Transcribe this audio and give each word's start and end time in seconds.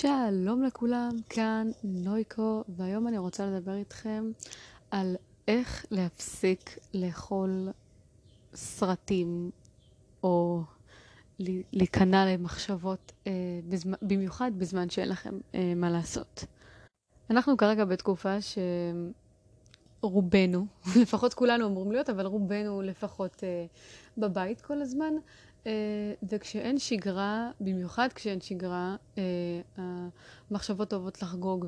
שלום 0.00 0.62
לכולם, 0.62 1.10
כאן 1.28 1.70
נויקו, 1.84 2.64
והיום 2.68 3.08
אני 3.08 3.18
רוצה 3.18 3.46
לדבר 3.46 3.74
איתכם 3.74 4.30
על 4.90 5.16
איך 5.48 5.86
להפסיק 5.90 6.78
לאכול 6.94 7.68
סרטים 8.54 9.50
או 10.22 10.62
להיכנע 11.72 12.26
למחשבות, 12.26 13.12
אה, 13.26 13.32
בזמן, 13.68 13.96
במיוחד 14.02 14.50
בזמן 14.58 14.90
שאין 14.90 15.08
לכם 15.08 15.38
אה, 15.54 15.72
מה 15.76 15.90
לעשות. 15.90 16.44
אנחנו 17.30 17.56
כרגע 17.56 17.84
בתקופה 17.84 18.36
שרובנו, 20.00 20.66
לפחות 21.02 21.34
כולנו 21.34 21.66
אמורים 21.66 21.92
להיות, 21.92 22.10
אבל 22.10 22.26
רובנו 22.26 22.82
לפחות 22.82 23.44
אה, 23.44 23.66
בבית 24.18 24.60
כל 24.60 24.82
הזמן, 24.82 25.14
וכשאין 26.30 26.78
שגרה, 26.78 27.50
במיוחד 27.60 28.08
כשאין 28.14 28.40
שגרה, 28.40 28.96
אה, 29.18 29.22
המחשבות 30.50 30.92
אוהבות 30.92 31.22
לחגוג 31.22 31.66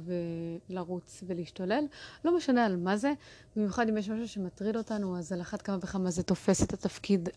ולרוץ 0.68 1.24
ולהשתולל. 1.26 1.84
לא 2.24 2.36
משנה 2.36 2.66
על 2.66 2.76
מה 2.76 2.96
זה, 2.96 3.12
במיוחד 3.56 3.88
אם 3.88 3.96
יש 3.96 4.08
משהו 4.08 4.28
שמטריד 4.28 4.76
אותנו, 4.76 5.18
אז 5.18 5.32
על 5.32 5.40
אחת 5.40 5.62
כמה 5.62 5.76
וכמה 5.82 6.10
זה 6.10 6.22
תופס 6.22 6.62
את 6.62 6.72
התפקיד 6.72 7.28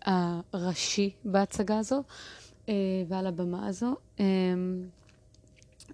הראשי 0.54 1.12
בהצגה 1.26 1.78
הזו 1.78 2.04
אה, 2.70 2.74
ועל 3.08 3.28
הבמה 3.28 3.68
הזו. 3.68 3.96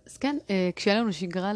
אז 0.06 0.18
כן, 0.18 0.38
כשיהיה 0.76 1.00
לנו 1.00 1.14
שגרה 1.14 1.52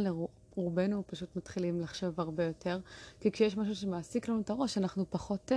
רובנו 0.56 1.04
פשוט 1.08 1.36
מתחילים 1.36 1.82
לחשוב 1.82 2.20
הרבה 2.20 2.44
יותר, 2.44 2.80
כי 3.20 3.32
כשיש 3.32 3.58
משהו 3.58 3.76
שמעסיק 3.76 4.28
לנו 4.28 4.42
את 4.42 4.50
הראש, 4.50 4.78
אנחנו 4.78 5.06
פחות 5.10 5.52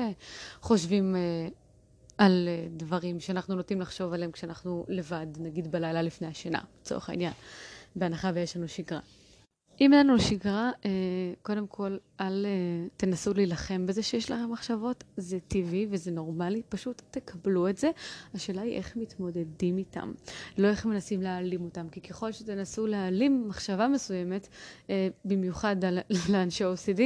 חושבים 0.61 1.17
על 2.19 2.49
אה, 2.49 2.67
דברים 2.71 3.21
שאנחנו 3.21 3.55
נוטים 3.55 3.81
לחשוב 3.81 4.13
עליהם 4.13 4.33
כשאנחנו 4.33 4.85
לבד, 4.89 5.27
נגיד 5.39 5.73
בלילה 5.73 6.03
לפני 6.03 6.27
השינה, 6.27 6.61
לצורך 6.81 7.11
העניין, 7.11 7.33
בהנחה 7.97 8.31
ויש 8.35 8.57
לנו 8.57 8.69
שגרה. 8.69 9.01
אם 9.81 9.93
אין 9.93 10.07
לנו 10.07 10.21
שגרה, 10.21 10.71
אה, 10.85 10.91
קודם 11.43 11.67
כל, 11.67 11.97
אל 12.21 12.47
אה, 12.47 12.51
תנסו 12.97 13.35
להילחם 13.35 13.87
בזה 13.87 14.03
שיש 14.03 14.31
לכם 14.31 14.53
מחשבות, 14.53 15.05
זה 15.17 15.39
טבעי 15.49 15.87
וזה 15.91 16.11
נורמלי, 16.11 16.63
פשוט 16.69 17.03
תקבלו 17.11 17.69
את 17.69 17.77
זה. 17.77 17.91
השאלה 18.35 18.63
היא 18.63 18.77
איך 18.77 18.97
מתמודדים 18.97 19.79
איתם, 19.79 20.13
לא 20.59 20.69
איך 20.69 20.87
מנסים 20.87 21.23
להעלים 21.23 21.65
אותם, 21.65 21.89
כי 21.89 22.01
ככל 22.01 22.33
שתנסו 22.33 22.87
להעלים 22.87 23.49
מחשבה 23.49 23.89
מסוימת, 23.89 24.49
במיוחד 25.25 25.77
לאנשי 26.33 26.65
OCD, 26.65 27.01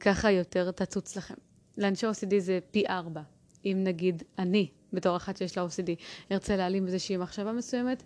ככה 0.00 0.30
יותר 0.30 0.70
תצוץ 0.70 1.16
לכם. 1.16 1.34
לאנשי 1.78 2.06
OCD 2.06 2.38
זה 2.38 2.58
פי 2.70 2.86
ארבע 2.86 3.22
אם 3.64 3.80
נגיד 3.84 4.22
אני, 4.38 4.68
בתור 4.92 5.16
אחת 5.16 5.36
שיש 5.36 5.58
לה 5.58 5.66
OCD, 5.66 5.90
ארצה 6.32 6.56
להעלים 6.56 6.86
איזושהי 6.86 7.16
מחשבה 7.16 7.52
מסוימת, 7.52 8.02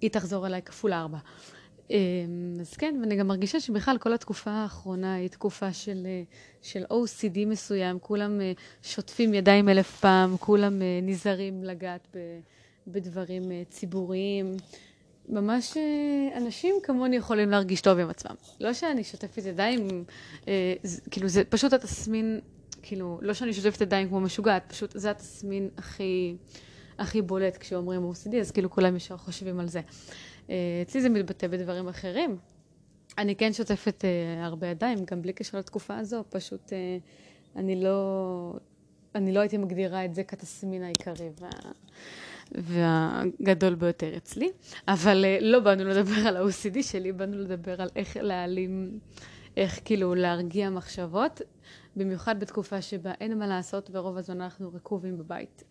היא 0.00 0.10
תחזור 0.10 0.46
אליי 0.46 0.62
כפול 0.62 0.92
ארבע. 0.92 1.18
אמ, 1.90 2.56
אז 2.60 2.76
כן, 2.76 2.96
ואני 3.00 3.16
גם 3.16 3.28
מרגישה 3.28 3.60
שבכלל 3.60 3.98
כל 3.98 4.12
התקופה 4.12 4.50
האחרונה 4.50 5.14
היא 5.14 5.28
תקופה 5.28 5.72
של, 5.72 6.06
אה, 6.06 6.22
של 6.62 6.84
OCD 6.84 7.46
מסוים, 7.46 7.98
כולם 7.98 8.40
אה, 8.40 8.52
שוטפים 8.82 9.34
ידיים 9.34 9.68
אלף 9.68 10.00
פעם, 10.00 10.36
כולם 10.36 10.82
אה, 10.82 11.00
נזהרים 11.02 11.64
לגעת 11.64 12.16
בדברים 12.86 13.42
ציבוריים. 13.70 14.56
ממש 15.28 15.76
אנשים 16.36 16.74
כמוני 16.82 17.16
יכולים 17.16 17.50
להרגיש 17.50 17.80
טוב 17.80 17.98
עם 17.98 18.10
עצמם. 18.10 18.34
לא 18.60 18.72
שאני 18.72 19.04
שוטפת 19.04 19.46
ידיים, 19.46 20.04
כאילו 21.10 21.28
זה 21.28 21.44
פשוט 21.44 21.72
התסמין 21.72 22.40
כאילו, 22.82 23.18
לא 23.22 23.34
שאני 23.34 23.52
שוטפת 23.52 23.80
ידיים 23.80 24.08
כמו 24.08 24.20
משוגעת, 24.20 24.62
פשוט 24.68 24.92
זה 24.94 25.10
התסמין 25.10 25.68
הכי, 25.76 26.36
הכי 26.98 27.22
בולט 27.22 27.56
כשאומרים 27.56 28.10
OCD, 28.10 28.36
אז 28.36 28.50
כאילו 28.50 28.70
כולם 28.70 28.96
ישר 28.96 29.16
חושבים 29.16 29.60
על 29.60 29.68
זה. 29.68 29.80
אה, 30.50 30.56
אצלי 30.82 31.00
זה 31.00 31.08
מתבטא 31.08 31.46
בדברים 31.46 31.88
אחרים. 31.88 32.36
אני 33.18 33.36
כן 33.36 33.52
שוטפת 33.52 34.04
uh, 34.04 34.44
הרבה 34.44 34.66
ידיים, 34.66 34.98
גם 35.10 35.22
בלי 35.22 35.32
קשר 35.32 35.58
לתקופה 35.58 35.98
הזו, 35.98 36.24
פשוט 36.28 36.68
uh, 36.68 37.58
אני 37.58 37.84
לא, 37.84 38.54
אני 39.14 39.32
לא 39.32 39.40
הייתי 39.40 39.56
מגדירה 39.56 40.04
את 40.04 40.14
זה 40.14 40.24
כתסמין 40.24 40.82
העיקרי 40.82 41.28
וה, 41.40 41.50
והגדול 42.52 43.74
ביותר 43.74 44.16
אצלי. 44.16 44.50
אבל 44.88 45.24
uh, 45.24 45.44
לא 45.44 45.60
באנו 45.60 45.84
לדבר 45.84 46.28
על 46.28 46.36
ה-OCD 46.36 46.82
שלי, 46.82 47.12
באנו 47.12 47.38
לדבר 47.38 47.82
על 47.82 47.88
איך 47.96 48.16
להעלים, 48.16 48.98
איך 49.60 49.80
כאילו 49.84 50.14
להרגיע 50.14 50.70
מחשבות. 50.70 51.40
במיוחד 51.96 52.40
בתקופה 52.40 52.82
שבה 52.82 53.12
אין 53.20 53.38
מה 53.38 53.46
לעשות 53.46 53.90
ורוב 53.92 54.16
הזמן 54.16 54.40
אנחנו 54.40 54.70
רקובים 54.74 55.18
בבית 55.18 55.64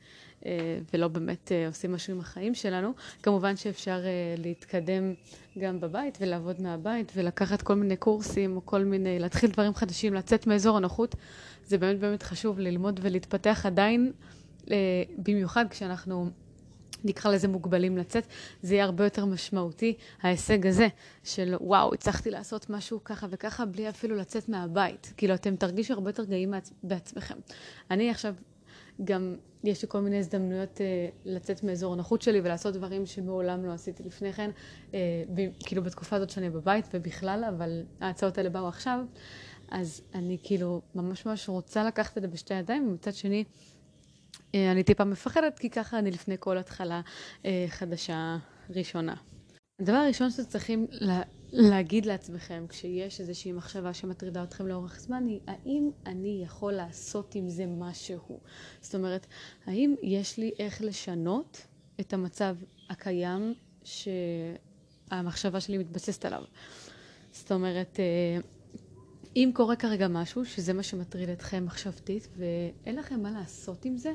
אה, 0.46 0.80
ולא 0.94 1.08
באמת 1.08 1.52
אה, 1.52 1.68
עושים 1.68 1.94
משהו 1.94 2.14
עם 2.14 2.20
החיים 2.20 2.56
שלנו. 2.56 2.94
כמובן 3.24 3.56
שאפשר 3.56 4.02
אה, 4.06 4.36
להתקדם 4.38 5.14
גם 5.60 5.80
בבית 5.80 6.18
ולעבוד 6.22 6.62
מהבית 6.62 7.12
ולקחת 7.16 7.62
כל 7.62 7.76
מיני 7.76 7.98
קורסים 7.98 8.56
או 8.56 8.66
כל 8.66 8.84
מיני, 8.84 9.20
להתחיל 9.20 9.52
דברים 9.52 9.74
חדשים, 9.74 10.14
לצאת 10.14 10.48
מאזור 10.48 10.78
הנוחות. 10.78 11.16
זה 11.66 11.78
באמת 11.78 12.00
באמת 12.00 12.24
חשוב 12.24 12.60
ללמוד 12.60 13.00
ולהתפתח 13.04 13.66
עדיין, 13.66 14.12
במיוחד 15.18 15.66
כשאנחנו 15.70 16.30
נקרא 17.04 17.32
לזה 17.32 17.48
מוגבלים 17.48 17.98
לצאת, 17.98 18.28
זה 18.62 18.76
יהיה 18.76 18.86
הרבה 18.86 19.04
יותר 19.04 19.26
משמעותי, 19.26 19.98
ההישג 20.22 20.68
הזה 20.68 20.88
של 21.24 21.56
וואו, 21.62 21.94
הצלחתי 21.94 22.32
לעשות 22.32 22.70
משהו 22.70 23.04
ככה 23.04 23.28
וככה 23.30 23.66
בלי 23.66 23.90
אפילו 23.90 24.16
לצאת 24.16 24.50
מהבית. 24.50 25.14
כאילו, 25.18 25.34
אתם 25.34 25.56
תרגישו 25.56 25.94
הרבה 25.94 26.10
יותר 26.10 26.24
גאים 26.24 26.54
בעצמכם. 26.84 27.36
אני 27.92 28.10
עכשיו, 28.10 28.34
גם 29.04 29.36
יש 29.64 29.82
לי 29.82 29.88
כל 29.88 30.00
מיני 30.00 30.18
הזדמנויות 30.18 30.82
אה, 30.82 30.86
לצאת 31.26 31.64
מאזור 31.64 31.94
הנוחות 31.94 32.22
שלי 32.22 32.40
ולעשות 32.40 32.74
דברים 32.74 33.06
שמעולם 33.06 33.66
לא 33.66 33.72
עשיתי 33.72 34.04
לפני 34.04 34.34
כן, 34.34 34.52
אה, 34.94 35.00
כאילו 35.60 35.84
בתקופה 35.84 36.16
הזאת 36.16 36.30
שאני 36.30 36.50
בבית 36.50 36.86
ובכלל, 36.94 37.44
אבל 37.50 37.84
ההצעות 38.02 38.38
האלה 38.38 38.50
באו 38.50 38.68
עכשיו, 38.68 39.00
אז 39.72 40.02
אני 40.16 40.38
כאילו 40.44 40.82
ממש 40.96 41.26
ממש 41.26 41.50
רוצה 41.50 41.84
לקחת 41.84 42.18
את 42.18 42.22
זה 42.22 42.28
בשתי 42.28 42.54
ידיים, 42.54 42.88
ומצד 42.88 43.14
שני, 43.14 43.44
אני 44.54 44.84
טיפה 44.84 45.04
מפחדת, 45.04 45.60
כי 45.60 45.70
ככה 45.70 46.00
אני 46.00 46.12
לפני 46.12 46.36
כל 46.40 46.58
התחלה 46.58 47.02
אה, 47.46 47.66
חדשה 47.68 48.38
ראשונה. 48.70 49.16
הדבר 49.80 49.98
הראשון 49.98 50.32
שאתם 50.32 50.44
צריכים 50.44 50.88
לה, 50.92 51.22
להגיד 51.52 52.06
לעצמכם 52.06 52.66
כשיש 52.70 53.20
איזושהי 53.20 53.52
מחשבה 53.52 53.94
שמטרידה 53.94 54.44
אתכם 54.44 54.68
לאורך 54.68 55.00
זמן 55.00 55.26
היא 55.26 55.40
האם 55.48 55.90
אני 56.06 56.42
יכול 56.44 56.74
לעשות 56.74 57.36
עם 57.36 57.50
זה 57.50 57.66
משהו? 57.66 58.40
זאת 58.82 58.96
אומרת, 58.96 59.28
האם 59.66 59.96
יש 60.02 60.38
לי 60.38 60.52
איך 60.60 60.82
לשנות 60.82 61.68
את 62.00 62.14
המצב 62.14 62.56
הקיים 62.90 63.54
שהמחשבה 63.84 65.60
שלי 65.60 65.78
מתבססת 65.78 66.26
עליו? 66.26 66.44
זאת 67.32 67.52
אומרת, 67.52 68.00
אה, 68.00 68.42
אם 69.36 69.52
קורה 69.54 69.76
כרגע 69.76 70.08
משהו, 70.08 70.46
שזה 70.46 70.74
מה 70.74 70.84
שמטריד 70.84 71.30
אתכם 71.30 71.66
מחשבתית, 71.66 72.28
ואין 72.38 72.96
לכם 72.96 73.24
מה 73.24 73.32
לעשות 73.32 73.86
עם 73.86 73.98
זה, 73.98 74.14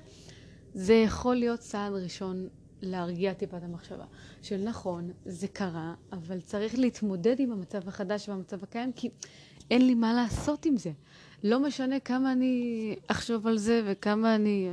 זה 0.74 0.94
יכול 0.94 1.36
להיות 1.36 1.60
צעד 1.60 1.92
ראשון 1.92 2.48
להרגיע 2.82 3.32
טיפה 3.32 3.56
את 3.56 3.62
המחשבה. 3.62 4.04
של 4.42 4.62
נכון, 4.64 5.10
זה 5.24 5.48
קרה, 5.48 5.94
אבל 6.12 6.40
צריך 6.40 6.78
להתמודד 6.78 7.40
עם 7.40 7.52
המצב 7.52 7.88
החדש 7.88 8.28
והמצב 8.28 8.62
הקיים, 8.62 8.92
כי 8.92 9.10
אין 9.70 9.86
לי 9.86 9.94
מה 9.94 10.14
לעשות 10.14 10.66
עם 10.66 10.76
זה. 10.76 10.92
לא 11.44 11.60
משנה 11.60 12.00
כמה 12.00 12.32
אני 12.32 12.96
אחשוב 13.06 13.46
על 13.46 13.58
זה 13.58 13.82
וכמה 13.86 14.34
אני 14.34 14.68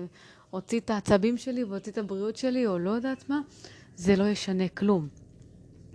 אוציא 0.53 0.79
את 0.79 0.89
העצבים 0.89 1.37
שלי 1.37 1.63
ואוציא 1.63 1.91
את 1.91 1.97
הבריאות 1.97 2.35
שלי, 2.35 2.67
או 2.67 2.79
לא 2.79 2.89
יודעת 2.89 3.29
מה, 3.29 3.41
זה 3.95 4.15
לא 4.15 4.23
ישנה 4.23 4.67
כלום. 4.67 5.07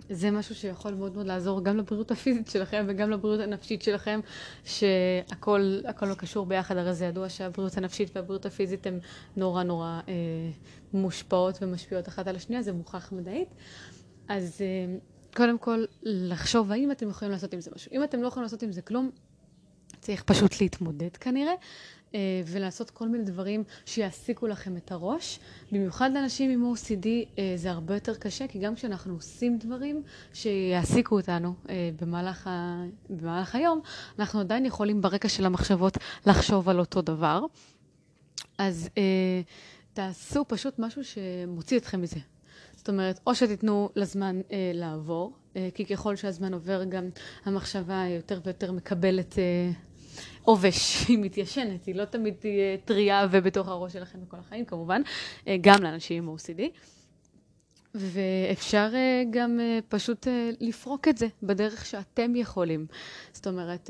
זה 0.09 0.31
משהו 0.31 0.55
שיכול 0.55 0.93
מאוד 0.93 1.15
מאוד 1.15 1.27
לעזור 1.27 1.63
גם 1.63 1.77
לבריאות 1.77 2.11
הפיזית 2.11 2.47
שלכם 2.47 2.85
וגם 2.87 3.11
לבריאות 3.11 3.39
הנפשית 3.39 3.81
שלכם, 3.81 4.19
שהכל 4.63 5.79
לא 6.01 6.13
קשור 6.13 6.45
ביחד, 6.45 6.77
הרי 6.77 6.93
זה 6.93 7.05
ידוע 7.05 7.29
שהבריאות 7.29 7.77
הנפשית 7.77 8.15
והבריאות 8.15 8.45
הפיזית 8.45 8.87
הן 8.87 8.99
נורא 9.35 9.63
נורא 9.63 9.99
אה, 10.07 10.13
מושפעות 10.93 11.57
ומשפיעות 11.61 12.07
אחת 12.07 12.27
על 12.27 12.35
השנייה, 12.35 12.61
זה 12.61 12.73
מוכח 12.73 13.11
מדעית. 13.11 13.49
אז 14.27 14.61
אה, 14.61 14.97
קודם 15.35 15.57
כל, 15.57 15.85
לחשוב 16.03 16.71
האם 16.71 16.91
אתם 16.91 17.09
יכולים 17.09 17.31
לעשות 17.31 17.53
עם 17.53 17.61
זה 17.61 17.71
משהו. 17.75 17.91
אם 17.91 18.03
אתם 18.03 18.21
לא 18.21 18.27
יכולים 18.27 18.43
לעשות 18.43 18.63
עם 18.63 18.71
זה 18.71 18.81
כלום, 18.81 19.11
צריך 20.01 20.23
פשוט 20.23 20.61
להתמודד 20.61 21.17
כנראה, 21.17 21.53
אה, 22.15 22.41
ולעשות 22.45 22.89
כל 22.89 23.07
מיני 23.07 23.23
דברים 23.23 23.63
שיעסיקו 23.85 24.47
לכם 24.47 24.77
את 24.77 24.91
הראש. 24.91 25.39
במיוחד 25.71 26.09
לאנשים 26.13 26.51
עם 26.51 26.73
OCD 26.73 27.07
אה, 27.39 27.53
זה 27.55 27.71
הרבה 27.71 27.93
יותר 27.93 28.15
קשה, 28.15 28.47
כי 28.47 28.59
גם 28.59 28.75
כשאנחנו 28.75 29.13
עושים 29.13 29.57
דברים 29.57 30.03
שיעסיקו 30.33 31.15
אותנו 31.15 31.53
אה, 31.69 31.89
במהלך, 32.01 32.47
ה... 32.47 32.83
במהלך 33.09 33.55
היום, 33.55 33.81
אנחנו 34.19 34.39
עדיין 34.39 34.65
יכולים 34.65 35.01
ברקע 35.01 35.29
של 35.29 35.45
המחשבות 35.45 35.97
לחשוב 36.25 36.69
על 36.69 36.79
אותו 36.79 37.01
דבר. 37.01 37.45
אז 38.57 38.89
תעשו 39.93 40.45
פשוט 40.47 40.79
משהו 40.79 41.01
שמוציא 41.03 41.77
אתכם 41.77 42.01
מזה. 42.01 42.19
זאת 42.87 42.89
אומרת, 42.89 43.19
או 43.27 43.35
שתיתנו 43.35 43.89
לזמן 43.95 44.41
אה, 44.51 44.71
לעבור, 44.73 45.33
אה, 45.55 45.69
כי 45.73 45.85
ככל 45.85 46.15
שהזמן 46.15 46.53
עובר 46.53 46.83
גם 46.83 47.09
המחשבה 47.45 48.03
יותר 48.15 48.39
ויותר 48.45 48.71
מקבלת 48.71 49.39
אה, 49.39 49.71
עובש, 50.47 50.95
היא 51.07 51.17
מתיישנת, 51.17 51.85
היא 51.85 51.95
לא 51.95 52.05
תמיד 52.05 52.33
תהיה 52.39 52.77
טריה 52.85 53.27
ובתוך 53.31 53.67
הראש 53.67 53.93
שלכם 53.93 54.19
בכל 54.21 54.37
החיים 54.37 54.65
כמובן, 54.65 55.01
אה, 55.47 55.55
גם 55.61 55.83
לאנשים 55.83 56.23
עם 56.23 56.35
OCD. 56.35 56.61
ואפשר 57.95 58.89
אה, 58.93 59.23
גם 59.29 59.59
אה, 59.59 59.79
פשוט 59.89 60.27
לפרוק 60.59 61.07
את 61.07 61.17
זה 61.17 61.27
בדרך 61.43 61.85
שאתם 61.85 62.35
יכולים. 62.35 62.85
זאת 63.33 63.47
אומרת, 63.47 63.89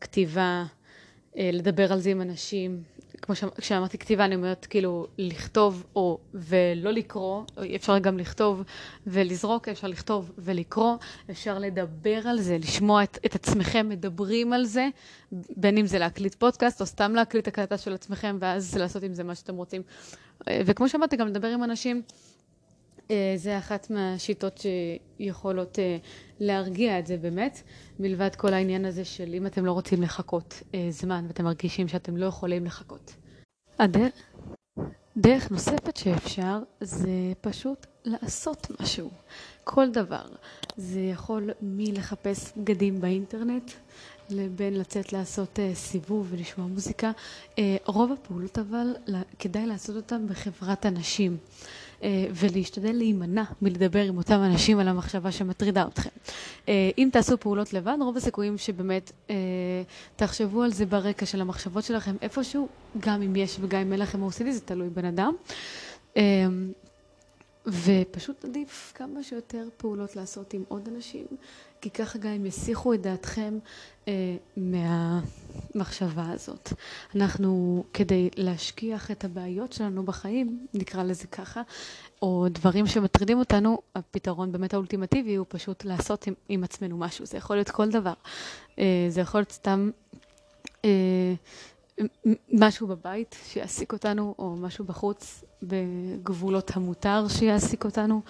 כתיבה, 0.00 0.64
לדבר 1.36 1.92
על 1.92 2.00
זה 2.00 2.10
עם 2.10 2.20
אנשים. 2.20 2.82
כמו 3.22 3.34
שאמרתי 3.58 3.98
כתיבה, 3.98 4.24
אני 4.24 4.34
אומרת 4.34 4.66
כאילו 4.66 5.06
לכתוב 5.18 5.86
או 5.96 6.18
ולא 6.34 6.90
לקרוא, 6.90 7.42
אפשר 7.76 7.98
גם 7.98 8.18
לכתוב 8.18 8.62
ולזרוק, 9.06 9.68
אפשר 9.68 9.86
לכתוב 9.88 10.32
ולקרוא, 10.38 10.96
אפשר 11.30 11.58
לדבר 11.58 12.28
על 12.28 12.40
זה, 12.40 12.58
לשמוע 12.58 13.02
את, 13.02 13.18
את 13.26 13.34
עצמכם 13.34 13.88
מדברים 13.88 14.52
על 14.52 14.64
זה, 14.64 14.88
בין 15.32 15.78
אם 15.78 15.86
זה 15.86 15.98
להקליט 15.98 16.34
פודקאסט 16.34 16.80
או 16.80 16.86
סתם 16.86 17.14
להקליט 17.14 17.48
הקלטה 17.48 17.78
של 17.78 17.94
עצמכם 17.94 18.36
ואז 18.40 18.76
לעשות 18.78 19.02
עם 19.02 19.14
זה 19.14 19.24
מה 19.24 19.34
שאתם 19.34 19.54
רוצים. 19.56 19.82
וכמו 20.50 20.88
שאמרתי, 20.88 21.16
גם 21.16 21.26
לדבר 21.26 21.48
עם 21.48 21.64
אנשים. 21.64 22.02
אה, 23.10 23.34
זה 23.36 23.58
אחת 23.58 23.90
מהשיטות 23.90 24.60
שיכולות 25.18 25.78
אה, 25.78 25.96
להרגיע 26.40 26.98
את 26.98 27.06
זה 27.06 27.16
באמת, 27.16 27.62
מלבד 27.98 28.36
כל 28.36 28.54
העניין 28.54 28.84
הזה 28.84 29.04
של 29.04 29.34
אם 29.34 29.46
אתם 29.46 29.64
לא 29.66 29.72
רוצים 29.72 30.02
לחכות 30.02 30.62
אה, 30.74 30.86
זמן 30.90 31.24
ואתם 31.28 31.44
מרגישים 31.44 31.88
שאתם 31.88 32.16
לא 32.16 32.26
יכולים 32.26 32.64
לחכות. 32.64 33.14
הדרך, 33.78 34.12
דרך 35.16 35.50
נוספת 35.50 35.96
שאפשר 35.96 36.58
זה 36.80 37.32
פשוט 37.40 37.86
לעשות 38.04 38.66
משהו, 38.80 39.10
כל 39.64 39.90
דבר. 39.90 40.24
זה 40.76 41.00
יכול 41.00 41.50
מלחפש 41.62 42.52
בגדים 42.56 43.00
באינטרנט 43.00 43.70
לבין 44.30 44.78
לצאת 44.78 45.12
לעשות 45.12 45.58
סיבוב 45.74 46.26
ולשמוע 46.30 46.66
מוזיקה. 46.66 47.10
רוב 47.86 48.12
הפעולות 48.12 48.58
אבל 48.58 48.86
כדאי 49.38 49.66
לעשות 49.66 49.96
אותן 49.96 50.26
בחברת 50.26 50.86
אנשים. 50.86 51.36
אה, 52.02 52.26
ולהשתדל 52.34 52.92
להימנע 52.92 53.42
מלדבר 53.62 54.02
עם 54.02 54.16
אותם 54.16 54.40
אנשים 54.42 54.78
על 54.78 54.88
המחשבה 54.88 55.32
שמטרידה 55.32 55.86
אתכם. 55.88 56.10
אה, 56.68 56.90
אם 56.98 57.08
תעשו 57.12 57.38
פעולות 57.38 57.72
לבד, 57.72 57.96
רוב 58.00 58.16
הסיכויים 58.16 58.58
שבאמת 58.58 59.12
אה, 59.30 59.36
תחשבו 60.16 60.62
על 60.62 60.72
זה 60.72 60.86
ברקע 60.86 61.26
של 61.26 61.40
המחשבות 61.40 61.84
שלכם 61.84 62.16
איפשהו, 62.22 62.68
גם 63.00 63.22
אם 63.22 63.36
יש 63.36 63.56
וגם 63.60 63.80
אם 63.80 63.92
אין 63.92 64.00
לכם 64.00 64.28
OCD, 64.28 64.50
זה 64.50 64.60
תלוי 64.60 64.88
בן 64.88 65.04
אדם. 65.04 65.34
ופשוט 67.66 68.44
עדיף 68.44 68.92
כמה 68.94 69.22
שיותר 69.22 69.68
פעולות 69.76 70.16
לעשות 70.16 70.54
עם 70.54 70.64
עוד 70.68 70.88
אנשים, 70.88 71.26
כי 71.80 71.90
ככה 71.90 72.18
גם 72.18 72.30
הם 72.30 72.46
יסיחו 72.46 72.94
את 72.94 73.02
דעתכם 73.02 73.58
אה, 74.08 74.36
מהמחשבה 74.56 76.30
הזאת. 76.30 76.72
אנחנו, 77.16 77.84
כדי 77.92 78.30
להשכיח 78.36 79.10
את 79.10 79.24
הבעיות 79.24 79.72
שלנו 79.72 80.02
בחיים, 80.02 80.66
נקרא 80.74 81.02
לזה 81.02 81.26
ככה, 81.26 81.62
או 82.22 82.46
דברים 82.50 82.86
שמטרידים 82.86 83.38
אותנו, 83.38 83.78
הפתרון 83.94 84.52
באמת 84.52 84.74
האולטימטיבי 84.74 85.34
הוא 85.34 85.46
פשוט 85.48 85.84
לעשות 85.84 86.26
עם, 86.26 86.34
עם 86.48 86.64
עצמנו 86.64 86.98
משהו. 86.98 87.26
זה 87.26 87.36
יכול 87.36 87.56
להיות 87.56 87.70
כל 87.70 87.90
דבר. 87.90 88.14
אה, 88.78 89.06
זה 89.08 89.20
יכול 89.20 89.40
להיות 89.40 89.52
סתם... 89.52 89.90
אה, 90.84 91.34
משהו 92.52 92.86
בבית 92.86 93.36
שיעסיק 93.44 93.92
אותנו, 93.92 94.34
או 94.38 94.56
משהו 94.56 94.84
בחוץ 94.84 95.44
בגבולות 95.62 96.70
המותר 96.74 97.28
שיעסיק 97.28 97.84
אותנו. 97.84 98.20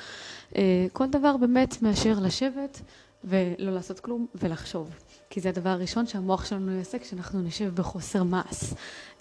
אה, 0.57 0.87
כל 0.93 1.07
דבר 1.07 1.37
באמת 1.37 1.83
מאשר 1.83 2.15
לשבת 2.23 2.81
ולא 3.25 3.73
לעשות 3.75 4.01
כלום 4.01 4.27
ולחשוב. 4.35 4.91
כי 5.31 5.41
זה 5.41 5.49
הדבר 5.49 5.71
הראשון 5.71 6.07
שהמוח 6.07 6.45
שלנו 6.45 6.73
יעשה 6.73 6.99
כשאנחנו 6.99 7.43
נשב 7.43 7.75
בחוסר 7.75 8.23
מעש. 8.23 8.75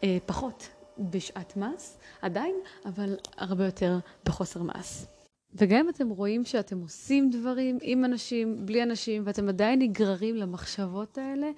אה, 0.03 0.17
פחות 0.25 0.69
בשעת 0.99 1.57
מעש, 1.57 1.89
עדיין, 2.21 2.55
אבל 2.85 3.15
הרבה 3.37 3.65
יותר 3.65 3.99
בחוסר 4.25 4.61
מעש. 4.61 5.05
וגם 5.53 5.79
אם 5.79 5.89
אתם 5.89 6.09
רואים 6.09 6.45
שאתם 6.45 6.79
עושים 6.81 7.29
דברים 7.29 7.77
עם 7.81 8.05
אנשים, 8.05 8.65
בלי 8.65 8.83
אנשים, 8.83 9.23
ואתם 9.25 9.49
עדיין 9.49 9.79
נגררים 9.79 10.35
למחשבות 10.35 11.17
האלה, 11.17 11.51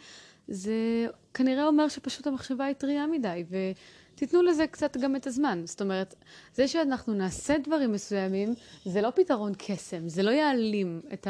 זה 0.48 1.06
כנראה 1.34 1.68
אומר 1.68 1.88
שפשוט 1.88 2.28
המחשבה 2.28 2.66
היא 2.66 2.74
טריה 2.74 3.08
מדי, 3.08 3.44
ותיתנו 3.50 4.42
לזה 4.42 4.68
קצת 4.68 4.98
גם 4.98 5.16
את 5.16 5.28
הזמן. 5.28 5.62
זאת 5.66 5.82
אומרת, 5.82 6.16
זה 6.54 6.68
שאנחנו 6.68 7.14
נעשה 7.14 7.58
דברים 7.58 7.92
מסוימים, 7.92 8.54
זה 8.86 9.02
לא 9.02 9.10
פתרון 9.16 9.54
קסם, 9.58 10.10
זה 10.10 10.24
לא 10.24 10.32
יעלים 10.32 11.02
את 11.14 11.28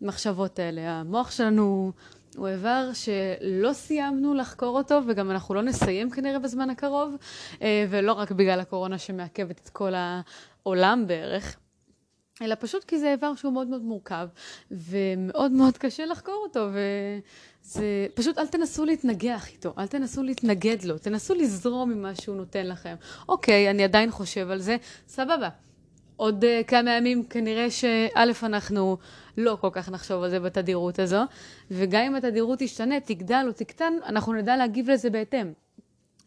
המחשבות 0.00 0.58
האלה. 0.58 0.90
המוח 0.90 1.30
שלנו 1.30 1.92
הוא 2.36 2.48
איבר 2.48 2.90
שלא 2.94 3.72
סיימנו 3.72 4.34
לחקור 4.34 4.78
אותו, 4.78 5.00
וגם 5.06 5.30
אנחנו 5.30 5.54
לא 5.54 5.62
נסיים 5.62 6.10
כנראה 6.10 6.38
בזמן 6.38 6.70
הקרוב, 6.70 7.16
אה, 7.62 7.86
ולא 7.90 8.12
רק 8.12 8.32
בגלל 8.32 8.60
הקורונה 8.60 8.98
שמעכבת 8.98 9.60
את 9.64 9.68
כל 9.68 9.92
העולם 9.94 11.06
בערך. 11.06 11.56
אלא 12.42 12.56
פשוט 12.60 12.84
כי 12.84 12.98
זה 12.98 13.12
איבר 13.12 13.34
שהוא 13.34 13.52
מאוד 13.52 13.66
מאוד 13.66 13.82
מורכב, 13.82 14.28
ומאוד 14.70 15.52
מאוד 15.52 15.78
קשה 15.78 16.06
לחקור 16.06 16.40
אותו, 16.42 16.68
וזה 16.70 18.06
פשוט 18.14 18.38
אל 18.38 18.46
תנסו 18.46 18.84
להתנגח 18.84 19.48
איתו, 19.48 19.74
אל 19.78 19.86
תנסו 19.86 20.22
להתנגד 20.22 20.84
לו, 20.84 20.98
תנסו 20.98 21.34
לזרום 21.34 21.90
ממה 21.90 22.14
שהוא 22.14 22.36
נותן 22.36 22.66
לכם. 22.66 22.94
אוקיי, 23.28 23.70
אני 23.70 23.84
עדיין 23.84 24.10
חושב 24.10 24.50
על 24.50 24.58
זה, 24.60 24.76
סבבה. 25.08 25.48
עוד 26.16 26.44
uh, 26.44 26.64
כמה 26.66 26.90
ימים 26.90 27.24
כנראה 27.24 27.70
שא', 27.70 28.32
אנחנו 28.42 28.96
לא 29.36 29.58
כל 29.60 29.68
כך 29.72 29.88
נחשוב 29.88 30.22
על 30.22 30.30
זה 30.30 30.40
בתדירות 30.40 30.98
הזו, 30.98 31.20
וגם 31.70 32.02
אם 32.02 32.14
התדירות 32.14 32.58
תשתנה, 32.58 33.00
תגדל 33.00 33.44
או 33.46 33.52
תקטן, 33.52 33.92
אנחנו 34.06 34.32
נדע 34.32 34.56
להגיב 34.56 34.90
לזה 34.90 35.10
בהתאם. 35.10 35.52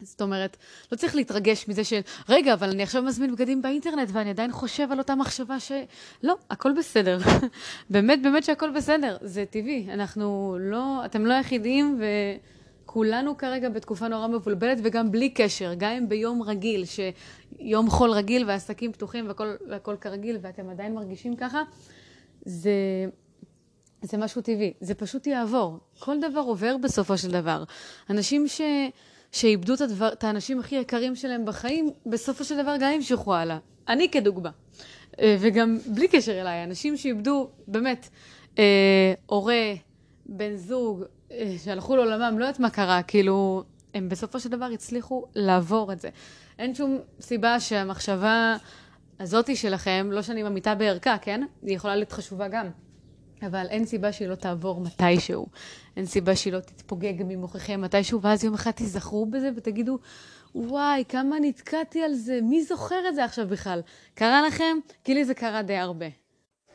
זאת 0.00 0.22
אומרת, 0.22 0.56
לא 0.92 0.96
צריך 0.96 1.14
להתרגש 1.14 1.68
מזה 1.68 1.84
של, 1.84 2.00
רגע, 2.28 2.54
אבל 2.54 2.70
אני 2.70 2.82
עכשיו 2.82 3.02
מזמין 3.02 3.32
בגדים 3.32 3.62
באינטרנט 3.62 4.08
ואני 4.12 4.30
עדיין 4.30 4.52
חושב 4.52 4.92
על 4.92 4.98
אותה 4.98 5.14
מחשבה 5.14 5.60
ש... 5.60 5.72
לא, 6.22 6.36
הכל 6.50 6.72
בסדר. 6.72 7.18
באמת, 7.90 8.22
באמת 8.22 8.44
שהכל 8.44 8.70
בסדר. 8.70 9.16
זה 9.20 9.44
טבעי. 9.50 9.86
אנחנו 9.92 10.56
לא, 10.60 11.04
אתם 11.04 11.26
לא 11.26 11.34
היחידים 11.34 12.00
וכולנו 12.84 13.36
כרגע 13.36 13.68
בתקופה 13.68 14.08
נורא 14.08 14.26
מבולבלת 14.26 14.78
וגם 14.82 15.10
בלי 15.10 15.30
קשר, 15.30 15.74
גם 15.78 15.90
אם 15.90 16.08
ביום 16.08 16.42
רגיל, 16.42 16.84
שיום 16.84 17.90
חול 17.90 18.10
רגיל 18.10 18.44
ועסקים 18.46 18.92
פתוחים 18.92 19.28
והכל, 19.28 19.54
והכל 19.70 19.96
כרגיל 20.00 20.38
ואתם 20.40 20.70
עדיין 20.70 20.94
מרגישים 20.94 21.36
ככה, 21.36 21.62
זה... 22.44 22.72
זה 24.02 24.18
משהו 24.18 24.42
טבעי, 24.42 24.72
זה 24.80 24.94
פשוט 24.94 25.26
יעבור. 25.26 25.78
כל 25.98 26.16
דבר 26.20 26.40
עובר 26.40 26.76
בסופו 26.76 27.18
של 27.18 27.30
דבר. 27.30 27.64
אנשים 28.10 28.48
ש... 28.48 28.60
שאיבדו 29.34 29.74
את, 29.74 29.80
הדבר, 29.80 30.12
את 30.12 30.24
האנשים 30.24 30.60
הכי 30.60 30.74
יקרים 30.76 31.16
שלהם 31.16 31.44
בחיים, 31.44 31.90
בסופו 32.06 32.44
של 32.44 32.62
דבר 32.62 32.76
גם 32.80 32.90
המשיכו 32.94 33.34
הלאה. 33.34 33.58
אני 33.88 34.10
כדוגמה. 34.10 34.50
אה, 35.20 35.36
וגם 35.40 35.78
בלי 35.86 36.08
קשר 36.08 36.40
אליי, 36.40 36.64
אנשים 36.64 36.96
שאיבדו 36.96 37.48
באמת 37.66 38.08
אה, 38.58 39.14
הורה, 39.26 39.72
בן 40.26 40.56
זוג, 40.56 41.02
אה, 41.32 41.54
שהלכו 41.64 41.96
לעולמם, 41.96 42.38
לא 42.38 42.44
יודעת 42.44 42.60
מה 42.60 42.70
קרה, 42.70 43.02
כאילו, 43.02 43.62
הם 43.94 44.08
בסופו 44.08 44.40
של 44.40 44.48
דבר 44.48 44.64
הצליחו 44.64 45.24
לעבור 45.34 45.92
את 45.92 46.00
זה. 46.00 46.08
אין 46.58 46.74
שום 46.74 46.98
סיבה 47.20 47.60
שהמחשבה 47.60 48.56
הזאתי 49.20 49.56
שלכם, 49.56 50.08
לא 50.12 50.22
שאני 50.22 50.42
ממיתה 50.42 50.74
בערכה, 50.74 51.16
כן? 51.18 51.40
היא 51.62 51.76
יכולה 51.76 51.96
להיות 51.96 52.12
חשובה 52.12 52.48
גם. 52.48 52.66
אבל 53.46 53.66
אין 53.70 53.86
סיבה 53.86 54.12
שהיא 54.12 54.28
לא 54.28 54.34
תעבור 54.34 54.80
מתישהו. 54.80 55.46
אין 55.96 56.06
סיבה 56.06 56.36
שהיא 56.36 56.52
לא 56.52 56.60
תתפוגג 56.60 57.14
ממוחכם 57.18 57.80
מתישהו, 57.80 58.20
ואז 58.20 58.44
יום 58.44 58.54
אחד 58.54 58.70
תיזכרו 58.70 59.26
בזה 59.26 59.50
ותגידו, 59.56 59.98
וואי, 60.54 61.04
כמה 61.08 61.36
נתקעתי 61.40 62.02
על 62.02 62.14
זה, 62.14 62.38
מי 62.42 62.62
זוכר 62.62 63.08
את 63.08 63.14
זה 63.14 63.24
עכשיו 63.24 63.48
בכלל? 63.48 63.80
קרה 64.14 64.46
לכם? 64.46 64.76
כי 65.04 65.14
לי 65.14 65.24
זה 65.24 65.34
קרה 65.34 65.62
די 65.62 65.76
הרבה. 65.76 66.06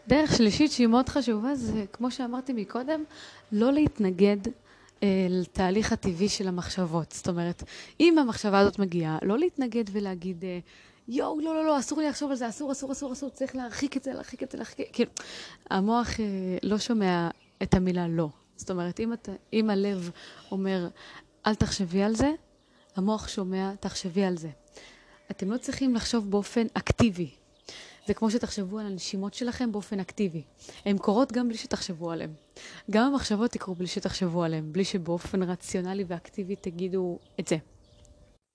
דרך 0.07 0.37
שלישית 0.37 0.71
שהיא 0.71 0.87
מאוד 0.87 1.09
חשובה 1.09 1.55
זה, 1.55 1.85
כמו 1.93 2.11
שאמרתי 2.11 2.53
מקודם, 2.53 3.03
לא 3.51 3.73
להתנגד 3.73 4.37
אה, 5.03 5.27
לתהליך 5.29 5.93
הטבעי 5.93 6.29
של 6.29 6.47
המחשבות. 6.47 7.11
זאת 7.11 7.27
אומרת, 7.27 7.63
אם 7.99 8.17
המחשבה 8.17 8.59
הזאת 8.59 8.79
מגיעה, 8.79 9.17
לא 9.21 9.37
להתנגד 9.37 9.83
ולהגיד, 9.91 10.43
אה, 10.43 10.59
יואו, 11.11 11.39
לא, 11.39 11.55
לא, 11.55 11.65
לא, 11.65 11.79
אסור 11.79 11.99
לי 11.99 12.09
לחשוב 12.09 12.31
על 12.31 12.37
זה, 12.37 12.49
אסור, 12.49 12.71
אסור, 12.71 12.91
אסור, 12.91 13.13
אסור, 13.13 13.29
צריך 13.29 13.55
להרחיק 13.55 13.97
את 13.97 14.03
זה, 14.03 14.13
להרחיק 14.13 14.43
את 14.43 14.51
זה, 14.51 14.57
להרחיק. 14.57 14.89
כאילו, 14.93 15.11
המוח 15.69 16.19
אה, 16.19 16.57
לא 16.63 16.77
שומע 16.77 17.29
את 17.63 17.73
המילה 17.73 18.07
לא. 18.07 18.29
זאת 18.55 18.71
אומרת, 18.71 18.99
אם, 18.99 19.13
אתה, 19.13 19.31
אם 19.53 19.69
הלב 19.69 20.11
אומר, 20.51 20.87
אל 21.47 21.55
תחשבי 21.55 22.03
על 22.03 22.15
זה, 22.15 22.31
המוח 22.95 23.27
שומע, 23.27 23.71
תחשבי 23.79 24.23
על 24.23 24.37
זה. 24.37 24.49
אתם 25.31 25.51
לא 25.51 25.57
צריכים 25.57 25.95
לחשוב 25.95 26.31
באופן 26.31 26.67
אקטיבי. 26.73 27.29
זה 28.07 28.13
כמו 28.13 28.31
שתחשבו 28.31 28.79
על 28.79 28.85
הנשימות 28.85 29.33
שלכם 29.33 29.71
באופן 29.71 29.99
אקטיבי. 29.99 30.43
הן 30.85 30.97
קורות 30.97 31.31
גם 31.31 31.47
בלי 31.47 31.57
שתחשבו 31.57 32.11
עליהן. 32.11 32.31
גם 32.91 33.03
המחשבות 33.05 33.55
יקרו 33.55 33.75
בלי 33.75 33.87
שתחשבו 33.87 34.43
עליהן, 34.43 34.71
בלי 34.71 34.85
שבאופן 34.85 35.43
רציונלי 35.43 36.03
ואקטיבי 36.07 36.55
תגידו 36.55 37.19
את 37.39 37.47
זה. 37.47 37.57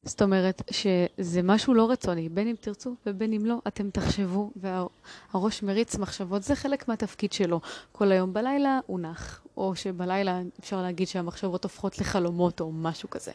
זאת 0.04 0.22
אומרת 0.22 0.62
שזה 0.70 1.42
משהו 1.42 1.74
לא 1.74 1.90
רצוני, 1.90 2.28
בין 2.28 2.48
אם 2.48 2.54
תרצו 2.60 2.94
ובין 3.06 3.32
אם 3.32 3.46
לא, 3.46 3.58
אתם 3.66 3.90
תחשבו, 3.90 4.50
והראש 4.56 5.62
מריץ 5.62 5.96
מחשבות, 5.96 6.42
זה 6.42 6.56
חלק 6.56 6.88
מהתפקיד 6.88 7.32
שלו. 7.32 7.60
כל 7.92 8.12
היום 8.12 8.32
בלילה 8.32 8.80
הוא 8.86 9.00
נח, 9.00 9.40
או 9.56 9.76
שבלילה 9.76 10.40
אפשר 10.60 10.82
להגיד 10.82 11.08
שהמחשבות 11.08 11.64
הופכות 11.64 11.98
לחלומות 11.98 12.60
או 12.60 12.72
משהו 12.72 13.10
כזה. 13.10 13.32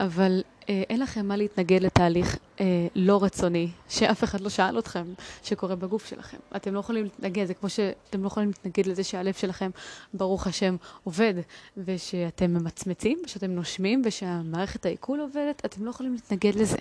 אבל 0.00 0.42
אין 0.68 1.00
לכם 1.00 1.26
מה 1.26 1.36
להתנגד 1.36 1.82
לתהליך 1.82 2.36
אה, 2.60 2.86
לא 2.94 3.24
רצוני, 3.24 3.68
שאף 3.88 4.24
אחד 4.24 4.40
לא 4.40 4.48
שאל 4.48 4.78
אתכם, 4.78 5.04
שקורה 5.42 5.76
בגוף 5.76 6.06
שלכם. 6.06 6.36
אתם 6.56 6.74
לא 6.74 6.78
יכולים 6.78 7.04
להתנגד, 7.04 7.44
זה 7.44 7.54
כמו 7.54 7.68
שאתם 7.68 8.22
לא 8.22 8.26
יכולים 8.26 8.48
להתנגד 8.48 8.86
לזה 8.86 9.04
שהלב 9.04 9.34
שלכם, 9.34 9.70
ברוך 10.14 10.46
השם, 10.46 10.76
עובד, 11.04 11.34
ושאתם 11.76 12.54
ממצמצים, 12.54 13.18
ושאתם 13.24 13.50
נושמים, 13.50 14.02
ושהמערכת 14.04 14.86
העיכול 14.86 15.20
עובדת, 15.20 15.64
אתם 15.64 15.84
לא 15.84 15.90
יכולים 15.90 16.12
להתנגד 16.12 16.54
לזה. 16.54 16.78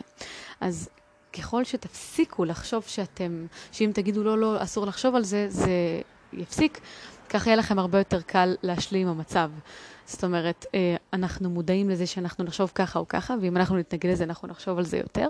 אז 0.62 0.89
ככל 1.34 1.63
שתפסיקו 1.63 2.46
לחשוב 2.46 2.84
שאתם, 2.88 3.46
שאם 3.72 3.92
תגידו 3.94 4.24
לא, 4.24 4.38
לא, 4.38 4.63
אסור 4.63 4.86
לחשוב 4.86 5.15
על 5.15 5.24
זה, 5.24 5.46
זה 5.50 6.01
יפסיק, 6.34 6.80
ככה 7.30 7.50
יהיה 7.50 7.58
לכם 7.58 7.80
הרבה 7.80 7.98
יותר 7.98 8.22
קל 8.22 8.56
להשלים 8.63 9.08
עם 9.08 9.15
המצב. 9.15 9.51
זאת 10.05 10.24
אומרת, 10.24 10.65
אה, 10.75 10.95
אנחנו 11.13 11.50
מודעים 11.50 11.89
לזה 11.89 12.07
שאנחנו 12.07 12.43
נחשוב 12.43 12.71
ככה 12.75 13.00
או 13.00 13.07
ככה, 13.07 13.35
ואם 13.41 13.57
אנחנו 13.57 13.77
נתנגד 13.77 14.09
לזה, 14.09 14.24
אנחנו 14.24 14.47
נחשוב 14.47 14.77
על 14.77 14.83
זה 14.85 14.97
יותר, 14.97 15.27